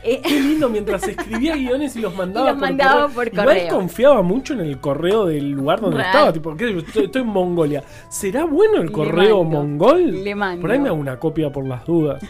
Eh, 0.02 0.21
Qué 0.26 0.40
lindo 0.40 0.69
mientras 0.71 1.07
escribía 1.07 1.57
guiones 1.57 1.95
y 1.97 2.00
los 2.00 2.14
mandaba, 2.14 2.49
Y 2.49 2.52
los 2.52 2.61
mandaba 2.61 3.09
por 3.09 3.26
Igual 3.28 3.47
correo. 3.47 3.69
confiaba 3.69 4.23
mucho 4.23 4.54
en 4.54 4.61
el 4.61 4.78
correo 4.80 5.26
del 5.26 5.50
lugar 5.50 5.80
donde 5.80 5.99
Real. 5.99 6.09
estaba. 6.09 6.33
Tipo, 6.33 6.52
estoy, 6.52 7.04
estoy 7.04 7.23
en 7.23 7.28
Mongolia. 7.28 7.83
¿Será 8.09 8.45
bueno 8.45 8.76
el 8.80 8.87
Le 8.87 8.92
correo 8.92 9.45
mando, 9.45 9.59
mongol? 9.62 10.25
le 10.25 10.35
mando. 10.35 10.61
Por 10.62 10.71
ahí 10.71 10.78
me 10.78 10.88
hago 10.88 10.97
una 10.99 11.19
copia 11.19 11.50
por 11.52 11.66
las 11.66 11.85
dudas. 11.85 12.23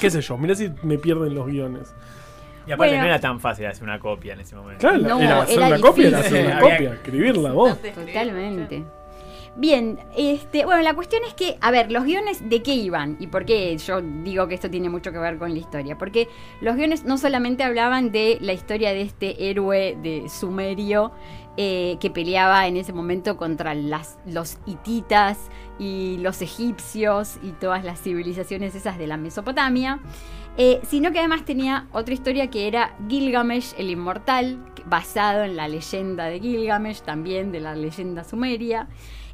¿Qué 0.00 0.10
sé 0.10 0.20
yo? 0.20 0.38
Mira 0.38 0.54
si 0.54 0.70
me 0.82 0.98
pierden 0.98 1.34
los 1.34 1.46
guiones. 1.46 1.92
Y 2.66 2.72
aparte 2.72 2.92
Bueno. 2.92 3.02
no 3.02 3.08
era 3.08 3.18
tan 3.20 3.40
fácil 3.40 3.66
hacer 3.66 3.82
una 3.82 3.98
copia 3.98 4.34
en 4.34 4.40
ese 4.40 4.54
momento. 4.54 4.80
Claro, 4.80 4.98
No, 4.98 5.18
era 5.20 5.42
hacer 5.42 5.56
era 5.58 5.66
una 5.66 5.80
copia, 5.80 6.08
era 6.08 6.18
hacer 6.18 6.46
una 6.46 6.60
copia, 6.60 6.92
escribirla 6.94 7.52
vos. 7.52 7.78
Totalmente. 7.80 8.84
Bien, 9.56 9.98
este, 10.16 10.64
bueno, 10.64 10.80
la 10.82 10.94
cuestión 10.94 11.22
es 11.26 11.34
que, 11.34 11.58
a 11.60 11.70
ver, 11.72 11.90
los 11.90 12.04
guiones 12.04 12.48
de 12.48 12.62
qué 12.62 12.74
iban 12.74 13.16
y 13.18 13.26
por 13.26 13.44
qué 13.44 13.76
yo 13.78 14.00
digo 14.00 14.46
que 14.46 14.54
esto 14.54 14.70
tiene 14.70 14.88
mucho 14.88 15.10
que 15.10 15.18
ver 15.18 15.38
con 15.38 15.52
la 15.52 15.58
historia, 15.58 15.98
porque 15.98 16.28
los 16.60 16.76
guiones 16.76 17.04
no 17.04 17.18
solamente 17.18 17.64
hablaban 17.64 18.12
de 18.12 18.38
la 18.40 18.52
historia 18.52 18.90
de 18.90 19.02
este 19.02 19.50
héroe 19.50 19.98
de 20.00 20.28
Sumerio 20.28 21.10
eh, 21.56 21.96
que 22.00 22.10
peleaba 22.10 22.68
en 22.68 22.76
ese 22.76 22.92
momento 22.92 23.36
contra 23.36 23.74
los 23.74 24.58
hititas 24.66 25.36
y 25.80 26.16
los 26.20 26.42
egipcios 26.42 27.38
y 27.42 27.50
todas 27.50 27.84
las 27.84 28.00
civilizaciones 28.00 28.76
esas 28.76 28.98
de 28.98 29.08
la 29.08 29.16
Mesopotamia, 29.16 29.98
eh, 30.58 30.80
sino 30.88 31.10
que 31.10 31.18
además 31.18 31.44
tenía 31.44 31.88
otra 31.92 32.14
historia 32.14 32.50
que 32.50 32.68
era 32.68 32.96
Gilgamesh 33.08 33.74
el 33.78 33.90
Inmortal, 33.90 34.64
basado 34.86 35.42
en 35.42 35.56
la 35.56 35.66
leyenda 35.66 36.26
de 36.26 36.38
Gilgamesh, 36.38 37.00
también 37.00 37.50
de 37.50 37.60
la 37.60 37.74
leyenda 37.74 38.22
sumeria. 38.22 38.88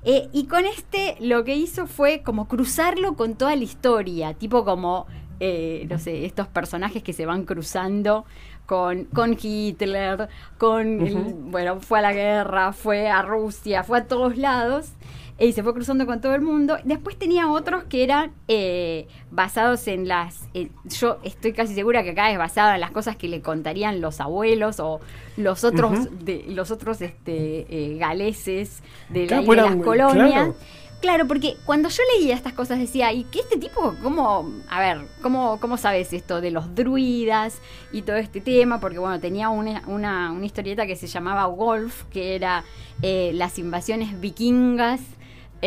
Eh, 0.08 0.28
y 0.32 0.46
con 0.46 0.64
este 0.66 1.16
lo 1.20 1.42
que 1.42 1.56
hizo 1.56 1.86
fue 1.88 2.22
como 2.22 2.46
cruzarlo 2.46 3.14
con 3.16 3.34
toda 3.34 3.56
la 3.56 3.64
historia, 3.64 4.34
tipo 4.34 4.64
como, 4.64 5.06
eh, 5.40 5.84
no 5.90 5.98
sé, 5.98 6.24
estos 6.24 6.46
personajes 6.46 7.02
que 7.02 7.12
se 7.12 7.26
van 7.26 7.44
cruzando 7.44 8.24
con, 8.66 9.04
con 9.06 9.36
Hitler, 9.40 10.28
con, 10.58 11.00
el- 11.06 11.34
bueno, 11.34 11.80
fue 11.80 11.98
a 11.98 12.02
la 12.02 12.12
guerra, 12.12 12.72
fue 12.72 13.08
a 13.08 13.22
Rusia, 13.22 13.82
fue 13.82 13.98
a 13.98 14.04
todos 14.06 14.36
lados 14.36 14.90
y 15.38 15.52
se 15.52 15.62
fue 15.62 15.74
cruzando 15.74 16.06
con 16.06 16.20
todo 16.20 16.34
el 16.34 16.40
mundo. 16.40 16.76
Después 16.84 17.16
tenía 17.18 17.50
otros 17.50 17.84
que 17.84 18.02
eran 18.04 18.32
eh, 18.48 19.06
basados 19.30 19.86
en 19.86 20.08
las, 20.08 20.48
eh, 20.54 20.70
yo 20.98 21.18
estoy 21.24 21.52
casi 21.52 21.74
segura 21.74 22.02
que 22.02 22.10
acá 22.10 22.30
es 22.30 22.38
basado 22.38 22.72
en 22.74 22.80
las 22.80 22.90
cosas 22.90 23.16
que 23.16 23.28
le 23.28 23.42
contarían 23.42 24.00
los 24.00 24.20
abuelos 24.20 24.80
o 24.80 25.00
los 25.36 25.62
otros, 25.64 26.08
de, 26.24 26.44
los 26.48 26.70
otros 26.70 27.02
este, 27.02 27.66
eh, 27.68 27.98
galeses 27.98 28.82
de, 29.10 29.26
la- 29.26 29.42
las 29.42 29.76
colonias. 29.76 30.14
claro. 30.14 30.54
Claro, 31.02 31.26
porque 31.28 31.56
cuando 31.66 31.90
yo 31.90 32.02
leía 32.16 32.34
estas 32.34 32.54
cosas 32.54 32.78
decía, 32.78 33.12
¿y 33.12 33.24
que 33.24 33.40
este 33.40 33.58
tipo, 33.58 33.94
cómo, 34.02 34.50
a 34.70 34.80
ver, 34.80 35.02
cómo, 35.20 35.60
cómo 35.60 35.76
sabes 35.76 36.10
esto 36.14 36.40
de 36.40 36.50
los 36.50 36.74
druidas 36.74 37.60
y 37.92 38.00
todo 38.00 38.16
este 38.16 38.40
tema? 38.40 38.80
Porque 38.80 38.98
bueno, 38.98 39.20
tenía 39.20 39.50
una, 39.50 39.82
una, 39.88 40.32
una 40.32 40.46
historieta 40.46 40.86
que 40.86 40.96
se 40.96 41.06
llamaba 41.06 41.44
Golf, 41.46 42.04
que 42.04 42.34
era 42.34 42.64
eh, 43.02 43.30
las 43.34 43.58
invasiones 43.58 44.18
vikingas 44.22 45.00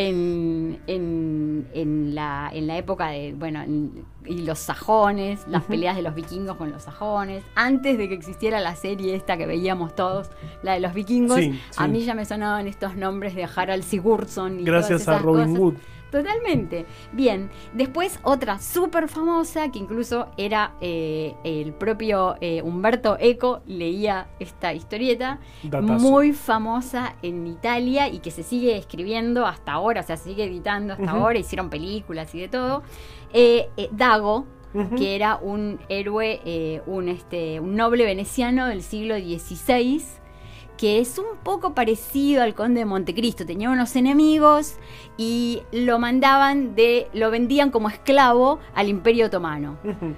en, 0.08 0.80
en, 0.86 1.66
en 1.74 2.14
la, 2.14 2.50
en 2.52 2.66
la 2.66 2.78
época 2.78 3.08
de, 3.08 3.34
bueno, 3.34 3.60
en- 3.62 4.04
y 4.24 4.42
los 4.42 4.58
sajones, 4.58 5.40
las 5.48 5.64
peleas 5.64 5.96
de 5.96 6.02
los 6.02 6.14
vikingos 6.14 6.56
con 6.56 6.70
los 6.70 6.82
sajones, 6.82 7.42
antes 7.54 7.96
de 7.98 8.08
que 8.08 8.14
existiera 8.14 8.60
la 8.60 8.76
serie 8.76 9.14
esta 9.14 9.36
que 9.36 9.46
veíamos 9.46 9.94
todos, 9.96 10.30
la 10.62 10.74
de 10.74 10.80
los 10.80 10.92
vikingos, 10.94 11.38
Sí, 11.38 11.58
a 11.76 11.88
mí 11.88 12.04
ya 12.04 12.14
me 12.14 12.24
sonaban 12.24 12.66
estos 12.66 12.96
nombres 12.96 13.34
de 13.34 13.44
Harald 13.54 13.82
Sigurdsson. 13.82 14.60
Y 14.60 14.64
Gracias 14.64 15.04
todas 15.04 15.08
a 15.08 15.12
esas 15.16 15.22
Robin 15.24 15.44
cosas. 15.46 15.58
Hood. 15.58 15.74
Totalmente. 16.10 16.86
Bien. 17.12 17.50
Después 17.72 18.18
otra 18.22 18.58
súper 18.58 19.08
famosa 19.08 19.70
que 19.70 19.78
incluso 19.78 20.28
era 20.36 20.74
eh, 20.80 21.34
el 21.44 21.72
propio 21.72 22.36
eh, 22.40 22.62
Humberto 22.62 23.16
Eco 23.20 23.62
leía 23.66 24.28
esta 24.38 24.72
historieta. 24.74 25.38
Datazo. 25.62 25.98
Muy 26.00 26.32
famosa 26.32 27.14
en 27.22 27.46
Italia 27.46 28.08
y 28.08 28.18
que 28.18 28.30
se 28.30 28.42
sigue 28.42 28.76
escribiendo 28.76 29.46
hasta 29.46 29.72
ahora, 29.72 30.00
o 30.00 30.04
sea, 30.04 30.16
se 30.16 30.30
sigue 30.30 30.44
editando 30.44 30.94
hasta 30.94 31.10
ahora, 31.10 31.38
hicieron 31.38 31.70
películas 31.70 32.34
y 32.34 32.40
de 32.40 32.48
todo. 32.48 32.82
Eh, 33.32 33.68
eh, 33.76 33.88
Dago, 33.92 34.46
que 34.96 35.16
era 35.16 35.36
un 35.36 35.80
héroe, 35.88 36.40
eh, 36.44 36.80
un, 36.86 37.08
este, 37.08 37.58
un 37.58 37.74
noble 37.74 38.04
veneciano 38.04 38.66
del 38.66 38.82
siglo 38.82 39.16
XVI, 39.16 40.02
que 40.80 40.98
es 40.98 41.18
un 41.18 41.36
poco 41.42 41.74
parecido 41.74 42.42
al 42.42 42.54
conde 42.54 42.80
de 42.80 42.86
Montecristo. 42.86 43.44
Tenía 43.44 43.68
unos 43.68 43.96
enemigos 43.96 44.76
y 45.18 45.60
lo 45.72 45.98
mandaban 45.98 46.74
de, 46.74 47.06
lo 47.12 47.30
vendían 47.30 47.70
como 47.70 47.90
esclavo 47.90 48.60
al 48.74 48.88
Imperio 48.88 49.26
Otomano. 49.26 49.76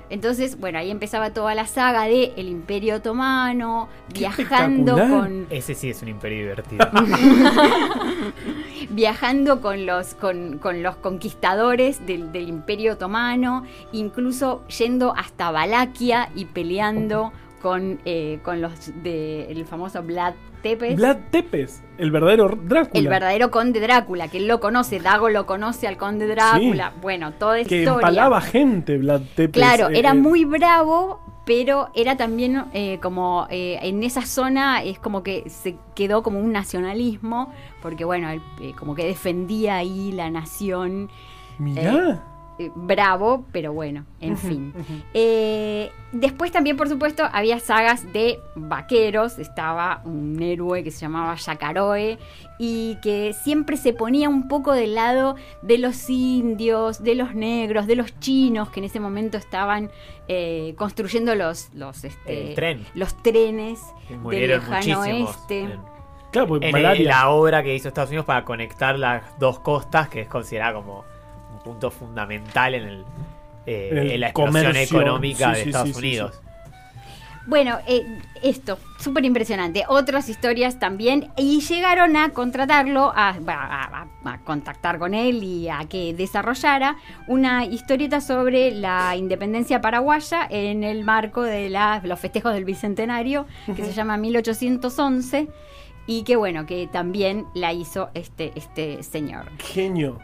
Entonces, 0.09 0.61
bueno, 0.61 0.79
ahí 0.79 0.93
empezaba 0.93 1.31
toda 1.33 1.57
la 1.57 1.67
saga 1.67 2.05
de 2.05 2.33
el 2.37 2.47
Imperio 2.47 2.99
Otomano, 2.99 3.89
Qué 4.15 4.21
viajando 4.21 4.93
con 4.93 5.49
Ese 5.51 5.75
sí 5.75 5.91
es 5.91 6.01
un 6.01 6.11
imperio 6.11 6.43
divertido. 6.43 6.89
viajando 8.91 9.61
con 9.61 9.85
los, 9.85 10.15
con, 10.15 10.59
con 10.59 10.81
los 10.85 10.95
conquistadores 10.95 12.07
del, 12.07 12.31
del 12.31 12.49
Imperio 12.49 12.93
Otomano, 12.93 13.65
incluso 13.91 14.65
yendo 14.69 15.13
hasta 15.17 15.51
Valaquia 15.51 16.31
y 16.37 16.45
peleando 16.45 17.33
con, 17.61 17.99
eh, 18.05 18.39
con 18.45 18.61
los 18.61 18.93
del 19.03 19.67
famoso 19.67 20.05
Vlad 20.05 20.35
Tepes. 20.63 20.97
Vlad 20.97 21.17
Tepes, 21.31 21.83
el 21.99 22.11
verdadero 22.11 22.49
Drácula. 22.49 23.01
el 23.01 23.09
verdadero 23.09 23.51
conde 23.51 23.81
Drácula, 23.81 24.29
que 24.29 24.39
él 24.39 24.49
lo 24.49 24.61
conoce, 24.61 25.01
Dago 25.01 25.29
lo 25.29 25.45
conoce 25.47 25.87
al 25.89 25.97
conde 25.97 26.27
Drácula. 26.27 26.93
Bueno, 27.01 27.33
toda 27.33 27.59
esa 27.59 27.69
Que 27.69 27.81
historia. 27.81 28.09
empalaba 28.09 28.41
gente, 28.41 28.97
Vlad 28.99 29.23
Tepes. 29.35 29.61
Claro, 29.61 29.89
eh, 29.91 29.99
era 29.99 30.11
eh, 30.11 30.15
muy 30.15 30.45
bravo, 30.45 31.21
pero 31.45 31.89
era 31.95 32.17
también 32.17 32.65
eh, 32.73 32.99
como 33.03 33.47
eh, 33.51 33.79
en 33.83 34.03
esa 34.05 34.23
zona 34.25 34.83
es 34.83 34.99
como 34.99 35.23
que 35.25 35.51
se 35.51 35.77
quedó 35.95 36.23
como 36.23 36.39
un 36.39 36.53
nacionalismo, 36.53 37.53
porque 37.83 38.05
bueno, 38.05 38.31
él, 38.31 38.41
eh, 38.61 38.73
como 38.79 38.95
que 38.95 39.05
defendía 39.05 39.77
ahí 39.77 40.13
la 40.13 40.31
nación. 40.31 41.11
Mirá. 41.59 42.23
Eh, 42.67 42.71
bravo, 42.75 43.45
pero 43.53 43.73
bueno, 43.73 44.05
en 44.21 44.37
fin. 44.37 44.73
Eh, 45.15 45.91
después 46.13 46.51
también, 46.53 46.77
por 46.77 46.89
supuesto, 46.89 47.25
había 47.33 47.59
sagas 47.59 48.11
de 48.13 48.39
vaqueros. 48.55 49.39
Estaba 49.39 50.01
un 50.05 50.41
héroe 50.43 50.83
que 50.85 50.91
se 50.91 51.01
llamaba 51.01 51.35
Yacaroe 51.35 52.19
y 52.59 52.97
que 53.03 53.33
siempre 53.33 53.77
se 53.77 53.93
ponía 53.93 54.29
un 54.29 54.49
poco 54.49 54.73
del 54.73 54.95
lado 54.95 55.37
de 55.63 55.79
los 55.79 56.09
indios, 56.11 57.03
de 57.03 57.15
los 57.15 57.35
negros, 57.35 57.87
de 57.87 57.97
los 57.97 58.19
chinos 58.21 58.71
que 58.71 58.81
en 58.81 58.85
ese 58.85 59.01
momento 59.01 59.37
estaban 59.37 59.91
eh, 60.29 60.75
construyendo 60.77 61.35
los, 61.35 61.71
los, 61.75 62.05
este, 62.05 62.53
tren. 62.55 62.87
los 62.95 63.15
trenes 63.23 63.81
del 64.09 64.49
lejano 64.49 65.01
oeste. 65.01 65.61
En- 65.61 65.93
Claro, 66.33 66.57
En 66.63 66.73
malaria. 66.73 67.07
la 67.11 67.29
obra 67.29 67.63
que 67.63 67.75
hizo 67.75 67.89
Estados 67.89 68.09
Unidos 68.09 68.25
para 68.25 68.43
conectar 68.47 68.99
las 68.99 69.39
dos 69.39 69.59
costas, 69.61 70.09
que 70.09 70.23
es 70.23 70.29
considerada 70.29 70.73
como 70.73 71.05
punto 71.63 71.91
fundamental 71.91 72.75
en, 72.75 72.83
el, 72.85 73.05
eh, 73.67 73.89
El 73.93 74.11
en 74.13 74.21
la 74.21 74.29
explosión 74.29 74.65
comercio. 74.65 75.01
económica 75.01 75.51
Sí, 75.55 75.57
de 75.59 75.63
sí, 75.63 75.69
Estados 75.71 75.89
sí, 75.89 75.95
sí, 75.95 75.99
Unidos. 76.01 76.41
Bueno, 77.45 77.79
eh, 77.89 78.21
esto, 78.41 78.79
súper 79.01 79.25
impresionante. 79.25 79.85
Otras 79.89 80.29
historias 80.29 80.79
también. 80.79 81.33
Y 81.37 81.61
llegaron 81.61 82.17
a 82.17 82.29
contratarlo, 82.29 83.13
a, 83.17 83.31
a- 83.31 83.37
a- 83.45 84.07
a 84.33 84.39
contactar 84.45 85.01
con 85.01 85.13
él 85.13 85.43
y 85.43 85.69
a 85.69 85.81
que 85.89 86.15
desarrollara 86.15 86.99
una 87.27 87.65
historieta 87.65 88.21
sobre 88.21 88.71
la 88.71 89.17
independencia 89.17 89.81
paraguaya 89.81 90.47
en 90.49 90.85
el 90.85 91.03
marco 91.03 91.43
de 91.43 91.69
la- 91.69 92.01
los 92.05 92.21
festejos 92.21 92.55
del 92.55 92.65
Bicentenario, 92.65 93.47
que 93.75 93.85
se 93.85 93.93
llama 93.93 94.17
1811. 94.19 95.49
Y 96.07 96.23
que 96.23 96.37
bueno, 96.37 96.65
que 96.67 96.89
también 96.89 97.47
la 97.55 97.73
hizo 97.73 98.11
este, 98.15 98.53
este 98.55 99.03
señor. 99.03 99.47
Genio. 99.59 100.19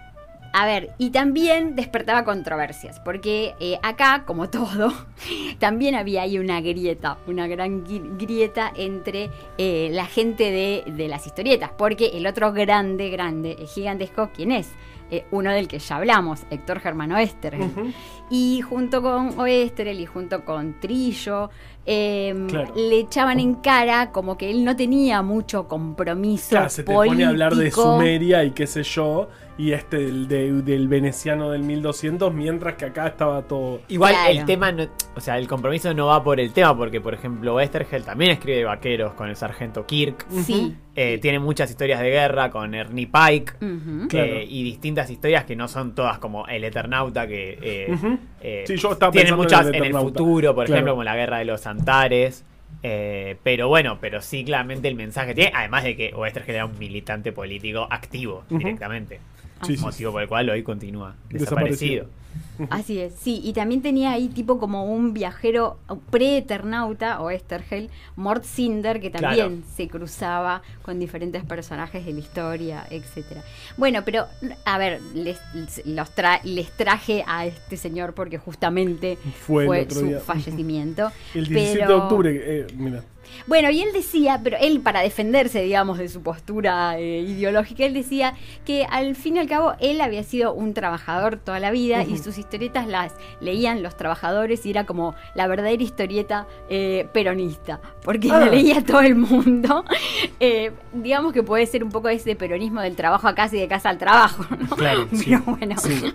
A 0.53 0.65
ver, 0.67 0.93
y 0.99 1.11
también 1.11 1.77
despertaba 1.77 2.25
controversias, 2.25 3.01
porque 3.01 3.55
eh, 3.61 3.79
acá, 3.83 4.25
como 4.27 4.49
todo, 4.49 4.93
también 5.59 5.95
había 5.95 6.23
ahí 6.23 6.39
una 6.39 6.61
grieta, 6.61 7.19
una 7.27 7.47
gran 7.47 7.85
gri- 7.85 8.17
grieta 8.19 8.73
entre 8.75 9.31
eh, 9.59 9.91
la 9.93 10.07
gente 10.07 10.45
de, 10.51 10.85
de 10.91 11.09
las 11.09 11.27
historietas, 11.27 11.71
porque 11.77 12.07
el 12.15 12.27
otro 12.27 12.53
grande, 12.53 13.11
grande, 13.11 13.57
gigantesco, 13.75 14.31
¿quién 14.35 14.53
es? 14.53 14.71
Eh, 15.11 15.25
uno 15.31 15.51
del 15.53 15.69
que 15.69 15.79
ya 15.79 15.97
hablamos, 15.97 16.41
Héctor 16.51 16.81
Germano 16.81 17.17
Oestergel. 17.17 17.63
Ujú. 17.71 17.93
Y 18.31 18.61
junto 18.61 19.01
con 19.01 19.39
Oestergel 19.39 20.01
y 20.01 20.07
junto 20.07 20.45
con 20.45 20.81
Trillo, 20.81 21.51
Claro. 21.85 22.75
le 22.77 22.99
echaban 23.01 23.41
en 23.41 23.55
cara 23.55 24.11
como 24.13 24.37
que 24.37 24.51
él 24.51 24.63
no 24.63 24.77
tenía 24.77 25.23
mucho 25.23 25.67
compromiso 25.67 26.51
Claro, 26.51 26.69
se 26.69 26.83
te 26.83 26.93
político. 26.93 27.15
pone 27.15 27.25
a 27.25 27.29
hablar 27.31 27.55
de 27.57 27.71
Sumeria 27.71 28.45
y 28.45 28.51
qué 28.51 28.67
sé 28.67 28.83
yo, 28.83 29.29
y 29.59 29.73
este 29.73 29.99
del, 29.99 30.29
de- 30.29 30.63
del 30.63 30.87
veneciano 30.89 31.51
del 31.51 31.63
1200, 31.65 32.33
mientras 32.33 32.77
que 32.77 32.85
acá 32.87 33.09
estaba 33.09 33.43
todo. 33.43 33.81
Igual 33.89 34.13
Claro. 34.15 34.31
el 34.31 34.45
tema, 34.47 34.71
no- 34.73 34.87
o 35.17 35.21
sea, 35.21 35.37
el 35.37 35.47
compromiso 35.49 35.93
no 35.93 36.07
va 36.07 36.23
por 36.25 36.39
el 36.41 36.53
tema, 36.53 36.77
porque 36.77 37.01
por 37.01 37.13
ejemplo 37.13 37.57
Westergel 37.57 38.05
también 38.05 38.31
escribe 38.31 38.65
vaqueros 38.65 39.15
con 39.15 39.29
el 39.29 39.35
sargento 39.37 39.85
Kirk. 39.85 40.25
Sí. 40.31 40.77
Eh, 40.95 41.19
tiene 41.19 41.39
muchas 41.41 41.71
historias 41.71 42.01
de 42.01 42.11
guerra 42.11 42.51
con 42.51 42.75
Ernie 42.75 43.07
Pike. 43.09 43.53
Eh, 44.13 44.47
y 44.49 44.63
distintas 44.63 45.11
historias 45.11 45.45
que 45.45 45.57
no 45.57 45.67
son 45.69 45.95
todas 45.95 46.19
como 46.19 46.47
el 46.47 46.63
Eternauta 46.65 47.27
que 47.27 47.59
eh, 47.61 47.97
eh, 48.41 48.65
Sí, 48.67 48.77
yo 48.77 48.97
tienen 48.97 49.13
pensando 49.13 49.35
en 49.35 49.37
muchas 49.37 49.67
el 49.67 49.75
en 49.75 49.85
el, 49.85 49.93
futuro, 49.95 50.55
por 50.55 50.65
Claro. 50.67 50.77
ejemplo, 50.77 50.93
como 50.93 51.05
la 51.05 51.17
guerra 51.17 51.39
de 51.39 51.45
los 51.47 51.67
Antares. 51.67 52.45
eh, 52.83 53.37
pero 53.43 53.67
bueno, 53.67 53.99
pero 54.01 54.21
sí 54.23 54.45
claramente 54.45 54.87
el 54.87 54.95
mensaje 54.95 55.35
tiene, 55.35 55.51
además 55.53 55.83
de 55.83 55.97
que 55.97 56.15
Westergel 56.15 56.55
era 56.55 56.67
un 56.67 56.79
militante 56.79 57.33
político 57.33 57.89
activo 57.91 58.45
Ujú. 58.49 58.59
directamente. 58.59 59.19
Sí, 59.67 59.77
sí, 59.77 59.83
motivo 59.85 60.13
por 60.13 60.23
el 60.23 60.29
cual 60.29 60.49
hoy 60.51 60.63
continúa 60.63 61.15
Desaparecido. 61.31 62.07
desaparecido. 62.07 62.19
Así 62.71 62.99
es, 63.01 63.15
sí, 63.15 63.41
y 63.43 63.53
también 63.53 63.83
tenía 63.83 64.13
ahí 64.13 64.29
tipo 64.29 64.59
como 64.59 64.85
un 64.85 65.13
viajero 65.15 65.79
pre-eternauta 66.11 67.21
o 67.21 67.31
Estergel, 67.31 67.89
Mort 68.17 68.45
Cinder, 68.45 69.01
que 69.01 69.11
también 69.11 69.65
se 69.75 69.89
cruzaba 69.89 70.63
con 70.83 70.99
diferentes 70.99 71.45
personajes 71.45 72.05
de 72.05 72.13
la 72.13 72.19
historia, 72.21 72.87
etcétera. 72.91 73.43
Bueno, 73.77 74.03
pero 74.05 74.27
a 74.65 74.79
ver, 74.79 75.01
les, 75.15 75.39
los 75.87 76.15
tra- 76.15 76.43
les 76.45 76.71
traje 76.77 77.25
a 77.27 77.47
este 77.47 77.77
señor 77.77 78.13
porque 78.15 78.39
justamente 78.39 79.17
Fue 79.47 79.89
su 79.91 80.03
día. 80.07 80.21
fallecimiento. 80.21 81.11
El 81.35 81.47
17 81.49 81.79
pero- 81.79 81.89
de 81.89 81.95
octubre, 81.95 82.41
eh, 82.61 82.67
mira. 82.77 83.03
Bueno, 83.47 83.71
y 83.71 83.81
él 83.83 83.89
decía, 83.93 84.41
pero 84.43 84.57
él 84.61 84.81
para 84.81 85.01
defenderse, 85.01 85.63
digamos, 85.63 85.99
de 85.99 86.09
su 86.09 86.23
postura 86.23 86.99
eh, 86.99 87.21
ideológica, 87.21 87.85
él 87.85 87.95
decía 87.95 88.35
que 88.65 88.85
al 88.91 89.15
fin 89.17 89.37
y 89.37 89.39
al 89.41 89.49
cabo 89.49 89.75
él 89.81 90.01
había 90.01 90.23
sido 90.23 90.53
un 90.53 90.75
trabajador 90.75 91.37
toda 91.39 91.59
la 91.61 91.71
vida 91.71 92.03
y 92.05 92.19
sus 92.19 92.37
historietas 92.39 92.87
las 92.87 93.13
leían 93.41 93.83
los 93.83 93.97
trabajadores 93.97 94.65
y 94.67 94.71
era 94.71 94.85
como 94.85 95.15
la 95.35 95.47
verdadera 95.47 95.83
historieta 95.83 96.47
eh, 96.69 97.07
peronista, 97.13 97.81
porque 98.03 98.29
Ah. 98.31 98.41
la 98.41 98.47
leía 98.47 98.85
todo 98.85 99.01
el 99.01 99.15
mundo. 99.17 99.85
Eh, 100.41 100.71
digamos 100.93 101.33
que 101.33 101.43
puede 101.43 101.67
ser 101.67 101.83
un 101.83 101.91
poco 101.91 102.09
ese 102.09 102.37
peronismo 102.37 102.81
del 102.81 102.95
trabajo 102.97 103.27
a 103.29 103.35
casa 103.35 103.57
y 103.57 103.61
de 103.61 103.69
casa 103.69 103.89
al 103.89 103.99
trabajo, 103.99 104.45
¿no? 104.57 104.77
Claro, 104.77 105.09
sí, 105.13 105.25
Pero 105.27 105.43
bueno. 105.47 105.77
sí. 105.79 106.13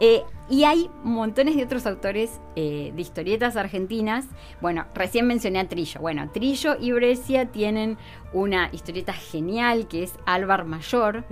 Y 0.50 0.64
hay 0.64 0.90
montones 1.04 1.56
de 1.56 1.64
otros 1.64 1.84
autores 1.86 2.40
eh, 2.56 2.92
de 2.94 3.02
historietas 3.02 3.56
argentinas. 3.56 4.24
Bueno, 4.62 4.86
recién 4.94 5.26
mencioné 5.26 5.60
a 5.60 5.68
Trillo. 5.68 6.00
Bueno, 6.00 6.30
Trillo 6.32 6.76
y 6.80 6.92
Brescia 6.92 7.46
tienen 7.46 7.98
una 8.32 8.70
historieta 8.72 9.12
genial 9.12 9.88
que 9.88 10.02
es 10.02 10.14
Álvar 10.24 10.64
Mayor, 10.64 11.24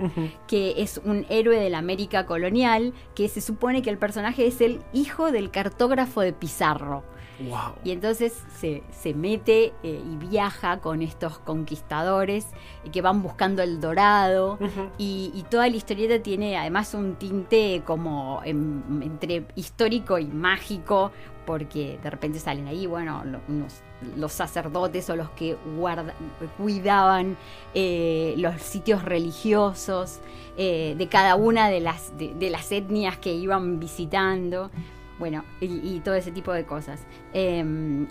que 0.47 0.75
es 0.77 0.99
un 1.03 1.25
héroe 1.29 1.59
de 1.59 1.69
la 1.69 1.79
América 1.79 2.25
colonial, 2.25 2.93
que 3.15 3.27
se 3.27 3.41
supone 3.41 3.81
que 3.81 3.89
el 3.89 3.97
personaje 3.97 4.45
es 4.45 4.61
el 4.61 4.81
hijo 4.93 5.31
del 5.31 5.49
cartógrafo 5.49 6.21
de 6.21 6.33
Pizarro. 6.33 7.03
Wow. 7.39 7.75
Y 7.83 7.91
entonces 7.91 8.33
se, 8.59 8.81
se 8.91 9.13
mete 9.13 9.73
eh, 9.83 10.01
y 10.03 10.15
viaja 10.15 10.79
con 10.79 11.01
estos 11.01 11.37
conquistadores 11.39 12.47
eh, 12.83 12.89
que 12.91 13.01
van 13.01 13.21
buscando 13.21 13.61
el 13.61 13.79
dorado. 13.79 14.57
y, 14.97 15.31
y 15.35 15.43
toda 15.43 15.69
la 15.69 15.75
historieta 15.75 16.21
tiene 16.23 16.57
además 16.57 16.93
un 16.93 17.15
tinte 17.15 17.83
como 17.85 18.41
em- 18.43 19.01
entre 19.03 19.45
histórico 19.55 20.17
y 20.17 20.25
mágico, 20.25 21.11
porque 21.45 21.99
de 22.03 22.09
repente 22.09 22.39
salen 22.39 22.67
ahí, 22.67 22.87
bueno, 22.87 23.23
lo- 23.23 23.39
unos- 23.47 23.81
los 24.15 24.31
sacerdotes 24.31 25.09
o 25.09 25.15
los 25.15 25.29
que 25.31 25.55
guarda- 25.77 26.13
cuidaban 26.57 27.37
eh, 27.73 28.33
los 28.37 28.61
sitios 28.61 29.03
religiosos 29.03 30.19
eh, 30.57 30.95
de 30.97 31.07
cada 31.07 31.35
una 31.35 31.69
de 31.69 31.79
las, 31.79 32.17
de, 32.17 32.33
de 32.33 32.49
las 32.49 32.71
etnias 32.71 33.17
que 33.17 33.33
iban 33.33 33.79
visitando. 33.79 34.71
Bueno, 35.19 35.43
y, 35.59 35.95
y 35.95 35.99
todo 36.01 36.15
ese 36.15 36.31
tipo 36.31 36.53
de 36.53 36.65
cosas. 36.65 37.05
Em, 37.33 38.07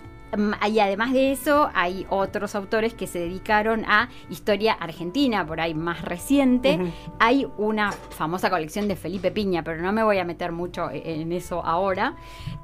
y 0.69 0.79
además 0.79 1.13
de 1.13 1.31
eso, 1.31 1.69
hay 1.73 2.05
otros 2.09 2.53
autores 2.55 2.93
que 2.93 3.07
se 3.07 3.19
dedicaron 3.19 3.85
a 3.85 4.09
historia 4.29 4.73
argentina, 4.73 5.45
por 5.45 5.61
ahí 5.61 5.73
más 5.73 6.01
reciente. 6.01 6.79
Hay 7.19 7.47
una 7.57 7.91
famosa 7.91 8.49
colección 8.49 8.87
de 8.87 8.95
Felipe 8.95 9.31
Piña, 9.31 9.63
pero 9.63 9.81
no 9.81 9.91
me 9.93 10.03
voy 10.03 10.17
a 10.17 10.25
meter 10.25 10.51
mucho 10.51 10.89
e- 10.89 11.21
en 11.21 11.31
eso 11.31 11.65
ahora. 11.65 12.15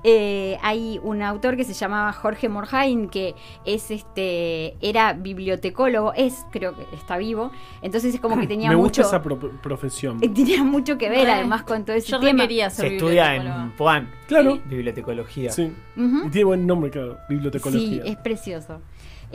Eh, 0.04 0.58
hay 0.62 1.00
un 1.04 1.22
autor 1.22 1.56
que 1.56 1.64
se 1.64 1.74
llamaba 1.74 2.12
Jorge 2.12 2.50
Morhain, 2.50 3.08
que 3.10 3.36
es 3.66 3.90
este 3.92 4.76
era 4.82 5.14
bibliotecólogo, 5.14 6.14
es, 6.14 6.46
creo 6.52 6.76
que 6.76 6.84
está 6.96 7.18
vivo. 7.18 7.52
Entonces 7.82 8.14
es 8.14 8.20
como 8.20 8.38
que 8.40 8.48
tenía 8.48 8.70
Me 8.70 8.76
mucho. 8.76 9.02
gusta 9.04 9.18
esa 9.18 9.24
pro- 9.24 9.40
profesión. 9.62 10.20
Tenía 10.34 10.64
mucho 10.64 10.98
que 10.98 11.10
ver 11.10 11.30
además 11.30 11.64
con 11.64 11.86
todo 11.86 11.96
ese 11.96 12.12
Yo 12.12 12.20
tema. 12.20 12.44
ser 12.48 12.72
Se 12.72 12.88
estudia 12.96 13.36
en 13.36 13.72
Puan, 13.78 14.10
Claro. 14.28 14.60
bibliotecología. 14.66 15.52
Sí. 15.52 15.72
Y 15.96 16.30
tiene 16.30 16.44
buen 16.46 16.68
nombre, 16.68 16.90
claro. 16.90 17.18
Bibliotecología. 17.54 18.04
es 18.12 18.18
precioso. 18.18 18.82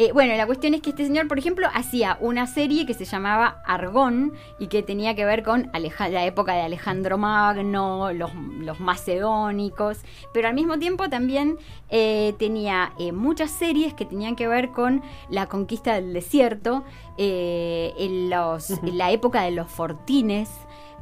Eh, 0.01 0.13
bueno, 0.13 0.37
la 0.37 0.47
cuestión 0.47 0.75
es 0.75 0.81
que 0.83 0.91
este 0.91 1.05
señor, 1.05 1.27
por 1.27 1.41
ejemplo, 1.41 1.67
hacía 1.75 2.19
una 2.21 2.47
serie 2.47 2.87
que 2.87 2.95
se 2.95 3.05
llamaba 3.05 3.61
Argón 3.67 4.33
y 4.61 4.69
que 4.69 4.85
tenía 4.85 5.17
que 5.17 5.25
ver 5.25 5.43
con 5.43 5.69
Aleja- 5.73 6.09
la 6.09 6.25
época 6.25 6.53
de 6.55 6.61
Alejandro 6.61 7.19
Magno, 7.19 8.13
los, 8.13 8.31
los 8.61 8.79
macedónicos, 8.79 9.99
pero 10.33 10.47
al 10.47 10.55
mismo 10.55 10.79
tiempo 10.79 11.09
también 11.09 11.59
eh, 11.91 12.33
tenía 12.39 12.93
eh, 13.01 13.11
muchas 13.11 13.51
series 13.51 13.93
que 13.93 14.05
tenían 14.05 14.37
que 14.37 14.47
ver 14.47 14.71
con 14.71 15.03
la 15.31 15.47
conquista 15.47 15.95
del 15.95 16.13
desierto, 16.13 16.85
en, 17.21 18.31
los, 18.31 18.71
en 18.71 18.97
la 18.99 19.11
época 19.11 19.43
de 19.43 19.51
los 19.51 19.69
fortines. 19.69 20.49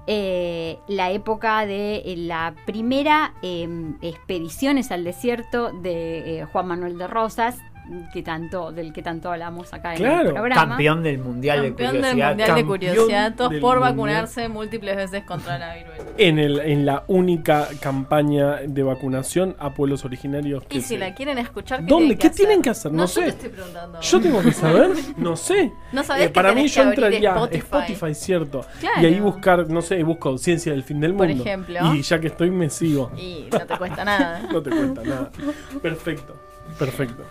Eh, 0.06 0.78
la 0.88 1.10
época 1.10 1.66
de 1.66 1.96
eh, 1.96 2.16
la 2.16 2.54
primera 2.64 3.34
eh, 3.42 3.68
expediciones 4.02 4.90
al 4.90 5.04
desierto 5.04 5.72
de 5.72 6.40
eh, 6.40 6.44
Juan 6.44 6.68
Manuel 6.68 6.98
de 6.98 7.06
Rosas, 7.06 7.56
que 8.12 8.22
tanto, 8.22 8.72
del 8.72 8.92
que 8.92 9.02
tanto 9.02 9.30
hablamos 9.30 9.72
acá 9.72 9.92
en 9.92 9.98
Claro. 9.98 10.28
el 10.28 10.34
programa. 10.34 10.68
Campeón 10.70 11.02
del 11.02 11.18
mundial 11.18 11.62
de 11.62 11.68
Campeón 11.68 11.92
del 11.92 12.00
curiosidad. 12.02 12.28
Mundial 12.28 12.54
de 12.56 12.64
Curiosidad, 12.64 13.34
todos 13.36 13.50
del 13.52 13.60
por 13.60 13.76
mundial. 13.76 13.92
vacunarse 13.92 14.48
múltiples 14.48 14.96
veces 14.96 15.24
contra 15.24 15.58
la 15.58 15.74
viruela. 15.76 16.04
En, 16.18 16.38
el, 16.38 16.58
en 16.60 16.84
la 16.86 17.04
única 17.06 17.68
campaña 17.80 18.56
de 18.66 18.82
vacunación 18.82 19.54
a 19.58 19.74
pueblos 19.74 20.04
originarios 20.04 20.64
que 20.64 20.78
Y 20.78 20.80
si 20.80 20.88
se- 20.88 20.98
la 20.98 21.14
quieren 21.14 21.38
escuchar, 21.38 21.80
¿qué 21.80 21.86
¿Dónde? 21.86 22.16
tienen 22.16 22.18
¿Qué 22.18 22.30
tienen 22.30 22.62
que 22.62 22.70
hacer? 22.70 22.92
No 22.92 23.02
No, 23.02 23.06
sé. 23.08 23.20
yo 23.20 23.26
te 23.26 23.30
estoy 23.30 23.48
preguntando. 23.50 24.00
Yo 24.00 24.20
tengo 24.20 24.42
que 24.42 24.52
saber, 24.52 24.90
no 25.16 25.36
sé. 25.36 25.72
No 25.92 26.02
sabés 26.02 26.24
Eh, 26.24 26.26
que 26.28 26.32
para 26.34 26.52
mí 26.52 26.66
yo 26.66 26.82
entraría 26.82 27.30
a 27.32 27.36
Spotify. 27.36 27.58
Spotify, 27.64 28.14
cierto. 28.14 28.66
Claro. 28.80 29.02
Y 29.02 29.06
ahí 29.06 29.20
buscar, 29.20 29.68
no 29.70 29.82
sé, 29.82 30.02
busco 30.02 30.36
Ciencia 30.38 30.72
del 30.72 30.82
Fin 30.82 31.00
del 31.00 31.14
Por 31.14 31.28
Mundo. 31.28 31.44
ejemplo. 31.44 31.94
Y 31.94 32.02
ya 32.02 32.18
que 32.18 32.26
estoy 32.28 32.50
me 32.50 32.68
sigo. 32.70 33.10
Y 33.16 33.46
no 33.52 33.60
te 33.60 33.76
cuesta 33.76 34.04
nada. 34.04 34.42
No 34.52 34.62
te 34.62 34.70
cuesta 34.70 35.02
nada. 35.02 35.30
Perfecto. 35.82 36.34
Perfecto. 36.78 37.22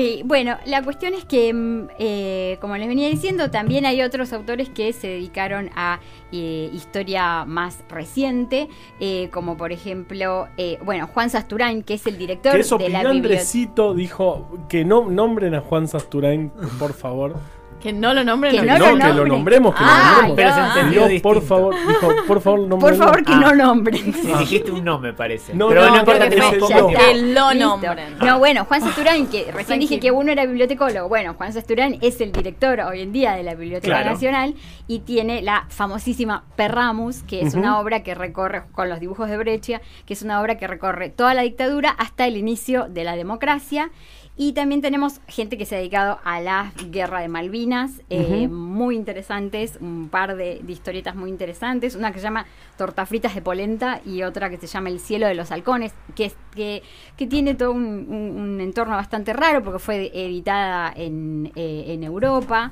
Eh, 0.00 0.22
bueno, 0.24 0.56
la 0.64 0.84
cuestión 0.84 1.12
es 1.12 1.24
que, 1.24 1.52
mm, 1.52 1.88
eh, 1.98 2.58
como 2.60 2.76
les 2.76 2.86
venía 2.86 3.08
diciendo, 3.08 3.50
también 3.50 3.84
hay 3.84 4.00
otros 4.02 4.32
autores 4.32 4.68
que 4.68 4.92
se 4.92 5.08
dedicaron 5.08 5.70
a 5.74 5.98
eh, 6.30 6.70
historia 6.72 7.44
más 7.44 7.82
reciente, 7.88 8.68
eh, 9.00 9.28
como 9.32 9.56
por 9.56 9.72
ejemplo, 9.72 10.46
eh, 10.56 10.78
bueno, 10.84 11.08
Juan 11.08 11.30
Sasturain, 11.30 11.82
que 11.82 11.94
es 11.94 12.06
el 12.06 12.16
director 12.16 12.52
Que 12.52 12.60
eso 12.60 12.78
de 12.78 12.90
la 12.90 13.10
biblioteca. 13.10 13.92
Dijo 13.96 14.48
que 14.68 14.84
no 14.84 15.10
nombren 15.10 15.56
a 15.56 15.62
Juan 15.62 15.88
Sasturain, 15.88 16.52
por 16.78 16.92
favor. 16.92 17.34
Que 17.80 17.92
no 17.92 18.12
lo 18.12 18.24
nombren. 18.24 18.52
Que 18.52 18.62
no 18.62 18.72
que 18.74 18.78
lo 18.80 18.96
no, 18.96 19.06
que 19.06 19.12
lo 19.14 19.26
nombremos, 19.26 19.74
que 19.74 19.80
Ah, 19.84 20.16
lo 20.22 20.26
nombremos. 20.28 20.54
Pero 20.56 20.72
se 20.72 20.80
entendió 20.80 21.22
por 21.22 21.42
favor, 21.42 21.74
dijo, 21.86 22.08
por 22.26 22.40
favor, 22.40 22.68
Por 22.68 22.78
nombren- 22.80 22.96
favor, 22.96 23.24
que 23.24 23.32
Ah. 23.32 23.36
no 23.40 23.54
nombren. 23.54 24.12
Dijiste 24.40 24.72
un 24.72 24.84
no, 24.84 24.98
me 24.98 25.12
parece. 25.12 25.54
No, 25.54 25.68
Pero 25.68 25.88
no, 25.88 25.96
importa, 25.98 26.24
no, 26.24 26.30
tenemos 26.30 26.66
tiempo. 26.66 26.88
Que 26.88 27.14
lo 27.32 27.54
nombren. 27.54 28.18
No, 28.18 28.38
bueno, 28.40 28.64
Juan 28.64 28.80
Sasturain, 28.80 29.28
que 29.28 29.52
recién 29.52 29.78
dije 29.78 30.00
que 30.00 30.10
uno 30.10 30.32
era 30.32 30.44
bibliotecólogo. 30.44 31.08
Bueno, 31.08 31.34
Juan 31.34 31.52
Sasturain 31.52 31.98
es 32.02 32.20
el 32.20 32.32
director 32.32 32.80
hoy 32.80 33.00
en 33.02 33.12
día 33.12 33.34
de 33.34 33.44
la 33.44 33.54
Biblioteca 33.54 33.94
Claro. 33.98 34.10
Nacional 34.10 34.54
y 34.88 35.00
tiene 35.00 35.40
la 35.42 35.66
famosísima 35.68 36.44
Perramus, 36.56 37.22
que 37.22 37.42
es 37.42 37.54
una 37.54 37.78
obra 37.78 38.02
que 38.02 38.14
recorre, 38.16 38.64
con 38.72 38.88
los 38.88 38.98
dibujos 38.98 39.28
de 39.30 39.36
Breccia, 39.36 39.80
que 40.04 40.14
es 40.14 40.22
una 40.22 40.40
obra 40.40 40.56
que 40.56 40.66
recorre 40.66 41.10
toda 41.10 41.32
la 41.34 41.42
dictadura 41.42 41.90
hasta 41.90 42.26
el 42.26 42.36
inicio 42.36 42.86
de 42.88 43.04
la 43.04 43.14
democracia. 43.14 43.90
Y 44.40 44.52
también 44.52 44.80
tenemos 44.80 45.20
gente 45.26 45.58
que 45.58 45.66
se 45.66 45.74
ha 45.74 45.78
dedicado 45.78 46.20
a 46.22 46.40
la 46.40 46.72
guerra 46.90 47.20
de 47.20 47.26
Malvinas, 47.28 48.00
eh, 48.08 48.46
muy 48.48 48.94
interesantes, 48.94 49.78
un 49.80 50.08
par 50.08 50.36
de, 50.36 50.60
de 50.62 50.72
historietas 50.72 51.16
muy 51.16 51.28
interesantes, 51.28 51.96
una 51.96 52.12
que 52.12 52.20
se 52.20 52.22
llama 52.24 52.46
Torta 52.76 53.04
Fritas 53.04 53.34
de 53.34 53.42
Polenta 53.42 54.00
y 54.06 54.22
otra 54.22 54.48
que 54.48 54.56
se 54.56 54.68
llama 54.68 54.90
El 54.90 55.00
Cielo 55.00 55.26
de 55.26 55.34
los 55.34 55.50
Halcones, 55.50 55.92
que, 56.14 56.26
es, 56.26 56.36
que, 56.54 56.84
que 57.16 57.26
tiene 57.26 57.54
todo 57.54 57.72
un, 57.72 58.06
un- 58.08 58.40
un 58.40 58.60
entorno 58.60 58.94
bastante 58.94 59.32
raro 59.32 59.60
porque 59.64 59.80
fue 59.80 60.10
editada 60.14 60.92
en, 60.94 61.50
eh, 61.56 61.86
en 61.88 62.04
Europa. 62.04 62.70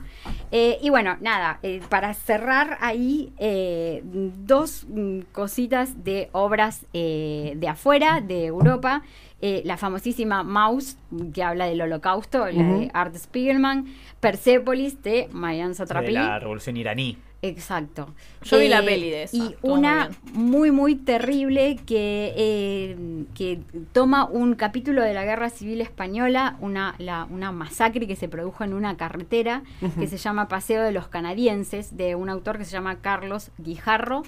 Eh, 0.52 0.78
y 0.80 0.90
bueno, 0.90 1.16
nada, 1.20 1.58
para 1.88 2.14
cerrar 2.14 2.78
ahí, 2.80 3.32
dos 4.46 4.86
mm, 4.88 5.20
cositas 5.32 6.04
de 6.04 6.28
obras 6.32 6.86
eh, 6.92 7.54
de 7.56 7.68
afuera, 7.68 8.20
de 8.20 8.46
Europa. 8.46 9.02
Eh, 9.42 9.60
la 9.64 9.76
famosísima 9.76 10.42
Maus, 10.42 10.96
que 11.34 11.42
habla 11.42 11.66
del 11.66 11.80
holocausto, 11.82 12.46
la 12.46 12.62
de. 12.62 12.90
Art 12.94 13.14
Spiegelman. 13.16 13.86
Persepolis, 14.20 15.02
de 15.02 15.28
Marianne 15.32 15.70
De 15.70 15.74
Satrapi. 15.74 16.12
la 16.12 16.38
revolución 16.38 16.76
iraní. 16.76 17.18
Exacto. 17.48 18.14
Yo 18.42 18.58
vi 18.58 18.68
la 18.68 18.82
peli 18.82 19.10
de 19.10 19.22
esa, 19.24 19.36
Y 19.36 19.40
muy 19.40 19.56
una 19.62 20.10
muy, 20.32 20.70
muy 20.70 20.94
terrible 20.96 21.76
que, 21.86 22.32
eh, 22.36 23.24
que 23.34 23.60
toma 23.92 24.24
un 24.24 24.54
capítulo 24.54 25.02
de 25.02 25.14
la 25.14 25.24
Guerra 25.24 25.50
Civil 25.50 25.80
Española, 25.80 26.56
una, 26.60 26.94
la- 26.98 27.26
una 27.30 27.52
masacre 27.52 28.06
que 28.06 28.16
se 28.16 28.28
produjo 28.28 28.64
en 28.64 28.72
una 28.74 28.96
carretera 28.96 29.62
que 29.98 30.06
se 30.06 30.16
llama 30.16 30.48
Paseo 30.48 30.82
de 30.82 30.92
los 30.92 31.08
Canadienses, 31.08 31.96
de 31.96 32.14
un 32.14 32.28
autor 32.28 32.58
que 32.58 32.64
se 32.64 32.72
llama 32.72 32.96
Carlos 32.96 33.50
Guijarro. 33.58 34.22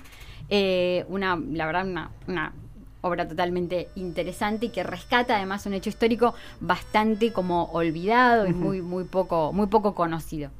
Eh, 0.50 1.04
una, 1.08 1.36
la 1.36 1.66
verdad, 1.66 1.86
una, 1.86 2.10
una 2.26 2.52
obra 3.00 3.28
totalmente 3.28 3.88
interesante 3.94 4.66
y 4.66 4.68
que 4.70 4.82
rescata 4.82 5.36
además 5.36 5.64
un 5.66 5.74
hecho 5.74 5.88
histórico 5.88 6.34
bastante 6.60 7.32
como 7.32 7.64
olvidado 7.66 8.46
y 8.48 8.52
muy, 8.52 8.82
muy 8.82 9.04
poco, 9.04 9.52
muy 9.52 9.66
poco 9.68 9.94
conocido. 9.94 10.50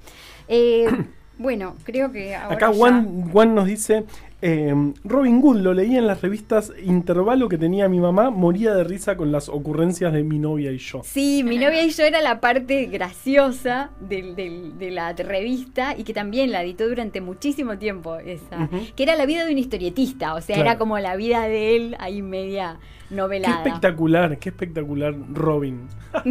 Eh, 0.46 0.86
bueno, 1.38 1.74
creo 1.84 2.10
que 2.12 2.34
ahora 2.34 2.54
Acá 2.56 2.70
ya- 2.70 2.76
Juan, 2.76 3.30
Juan 3.30 3.54
nos 3.54 3.66
dice, 3.66 4.04
eh, 4.42 4.72
Robin 5.04 5.40
Hood 5.40 5.58
lo 5.58 5.74
leí 5.74 5.96
en 5.96 6.06
las 6.06 6.20
revistas 6.22 6.72
Intervalo 6.84 7.48
que 7.48 7.58
tenía 7.58 7.88
mi 7.88 7.98
mamá, 7.98 8.30
moría 8.30 8.72
de 8.74 8.84
risa 8.84 9.16
con 9.16 9.32
las 9.32 9.48
ocurrencias 9.48 10.12
de 10.12 10.22
mi 10.22 10.38
novia 10.38 10.70
y 10.70 10.78
yo. 10.78 11.00
Sí, 11.04 11.42
mi 11.44 11.56
novia 11.58 11.82
y 11.84 11.90
yo 11.90 12.04
era 12.04 12.20
la 12.20 12.40
parte 12.40 12.86
graciosa 12.86 13.90
del- 14.00 14.36
del- 14.36 14.78
de 14.78 14.90
la 14.90 15.12
revista 15.12 15.96
y 15.96 16.04
que 16.04 16.12
también 16.14 16.52
la 16.52 16.62
editó 16.62 16.88
durante 16.88 17.20
muchísimo 17.20 17.78
tiempo 17.78 18.16
esa, 18.18 18.68
que 18.94 19.02
era 19.02 19.16
la 19.16 19.26
vida 19.26 19.44
de 19.44 19.52
un 19.52 19.58
historietista, 19.58 20.34
o 20.34 20.40
sea, 20.40 20.54
Claro. 20.56 20.70
era 20.70 20.78
como 20.78 20.98
la 20.98 21.16
vida 21.16 21.42
de 21.48 21.76
él 21.76 21.96
ahí 21.98 22.22
media 22.22 22.78
Qué 23.08 23.14
novelada. 23.16 23.56
espectacular, 23.64 24.38
qué 24.38 24.50
espectacular 24.50 25.14
Robin. 25.32 25.88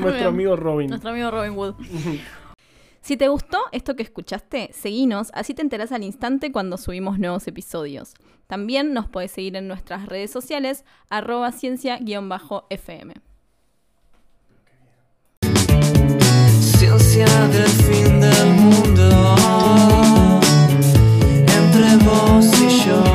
Nuestro 0.00 0.28
amigo 0.28 0.56
Robin. 0.56 0.88
Nuestro 0.90 1.10
amigo 1.10 1.30
Robin 1.30 1.52
Wood. 1.52 1.74
Si 3.04 3.18
te 3.18 3.28
gustó 3.28 3.58
esto 3.72 3.96
que 3.96 4.02
escuchaste, 4.02 4.70
seguinos, 4.72 5.28
así 5.34 5.52
te 5.52 5.60
enterás 5.60 5.92
al 5.92 6.02
instante 6.02 6.50
cuando 6.50 6.78
subimos 6.78 7.18
nuevos 7.18 7.46
episodios. 7.46 8.14
También 8.46 8.94
nos 8.94 9.10
podés 9.10 9.30
seguir 9.30 9.56
en 9.56 9.68
nuestras 9.68 10.06
redes 10.06 10.30
sociales, 10.30 10.86
arroba 11.10 11.52
ciencia-fm. 11.52 13.12
Ciencia 16.78 17.26
del 17.48 17.68
fin 17.68 18.20
del 18.20 18.46
mundo, 18.54 19.36
entre 21.46 21.96
vos 22.06 22.46
y 22.58 22.88
yo. 22.88 23.13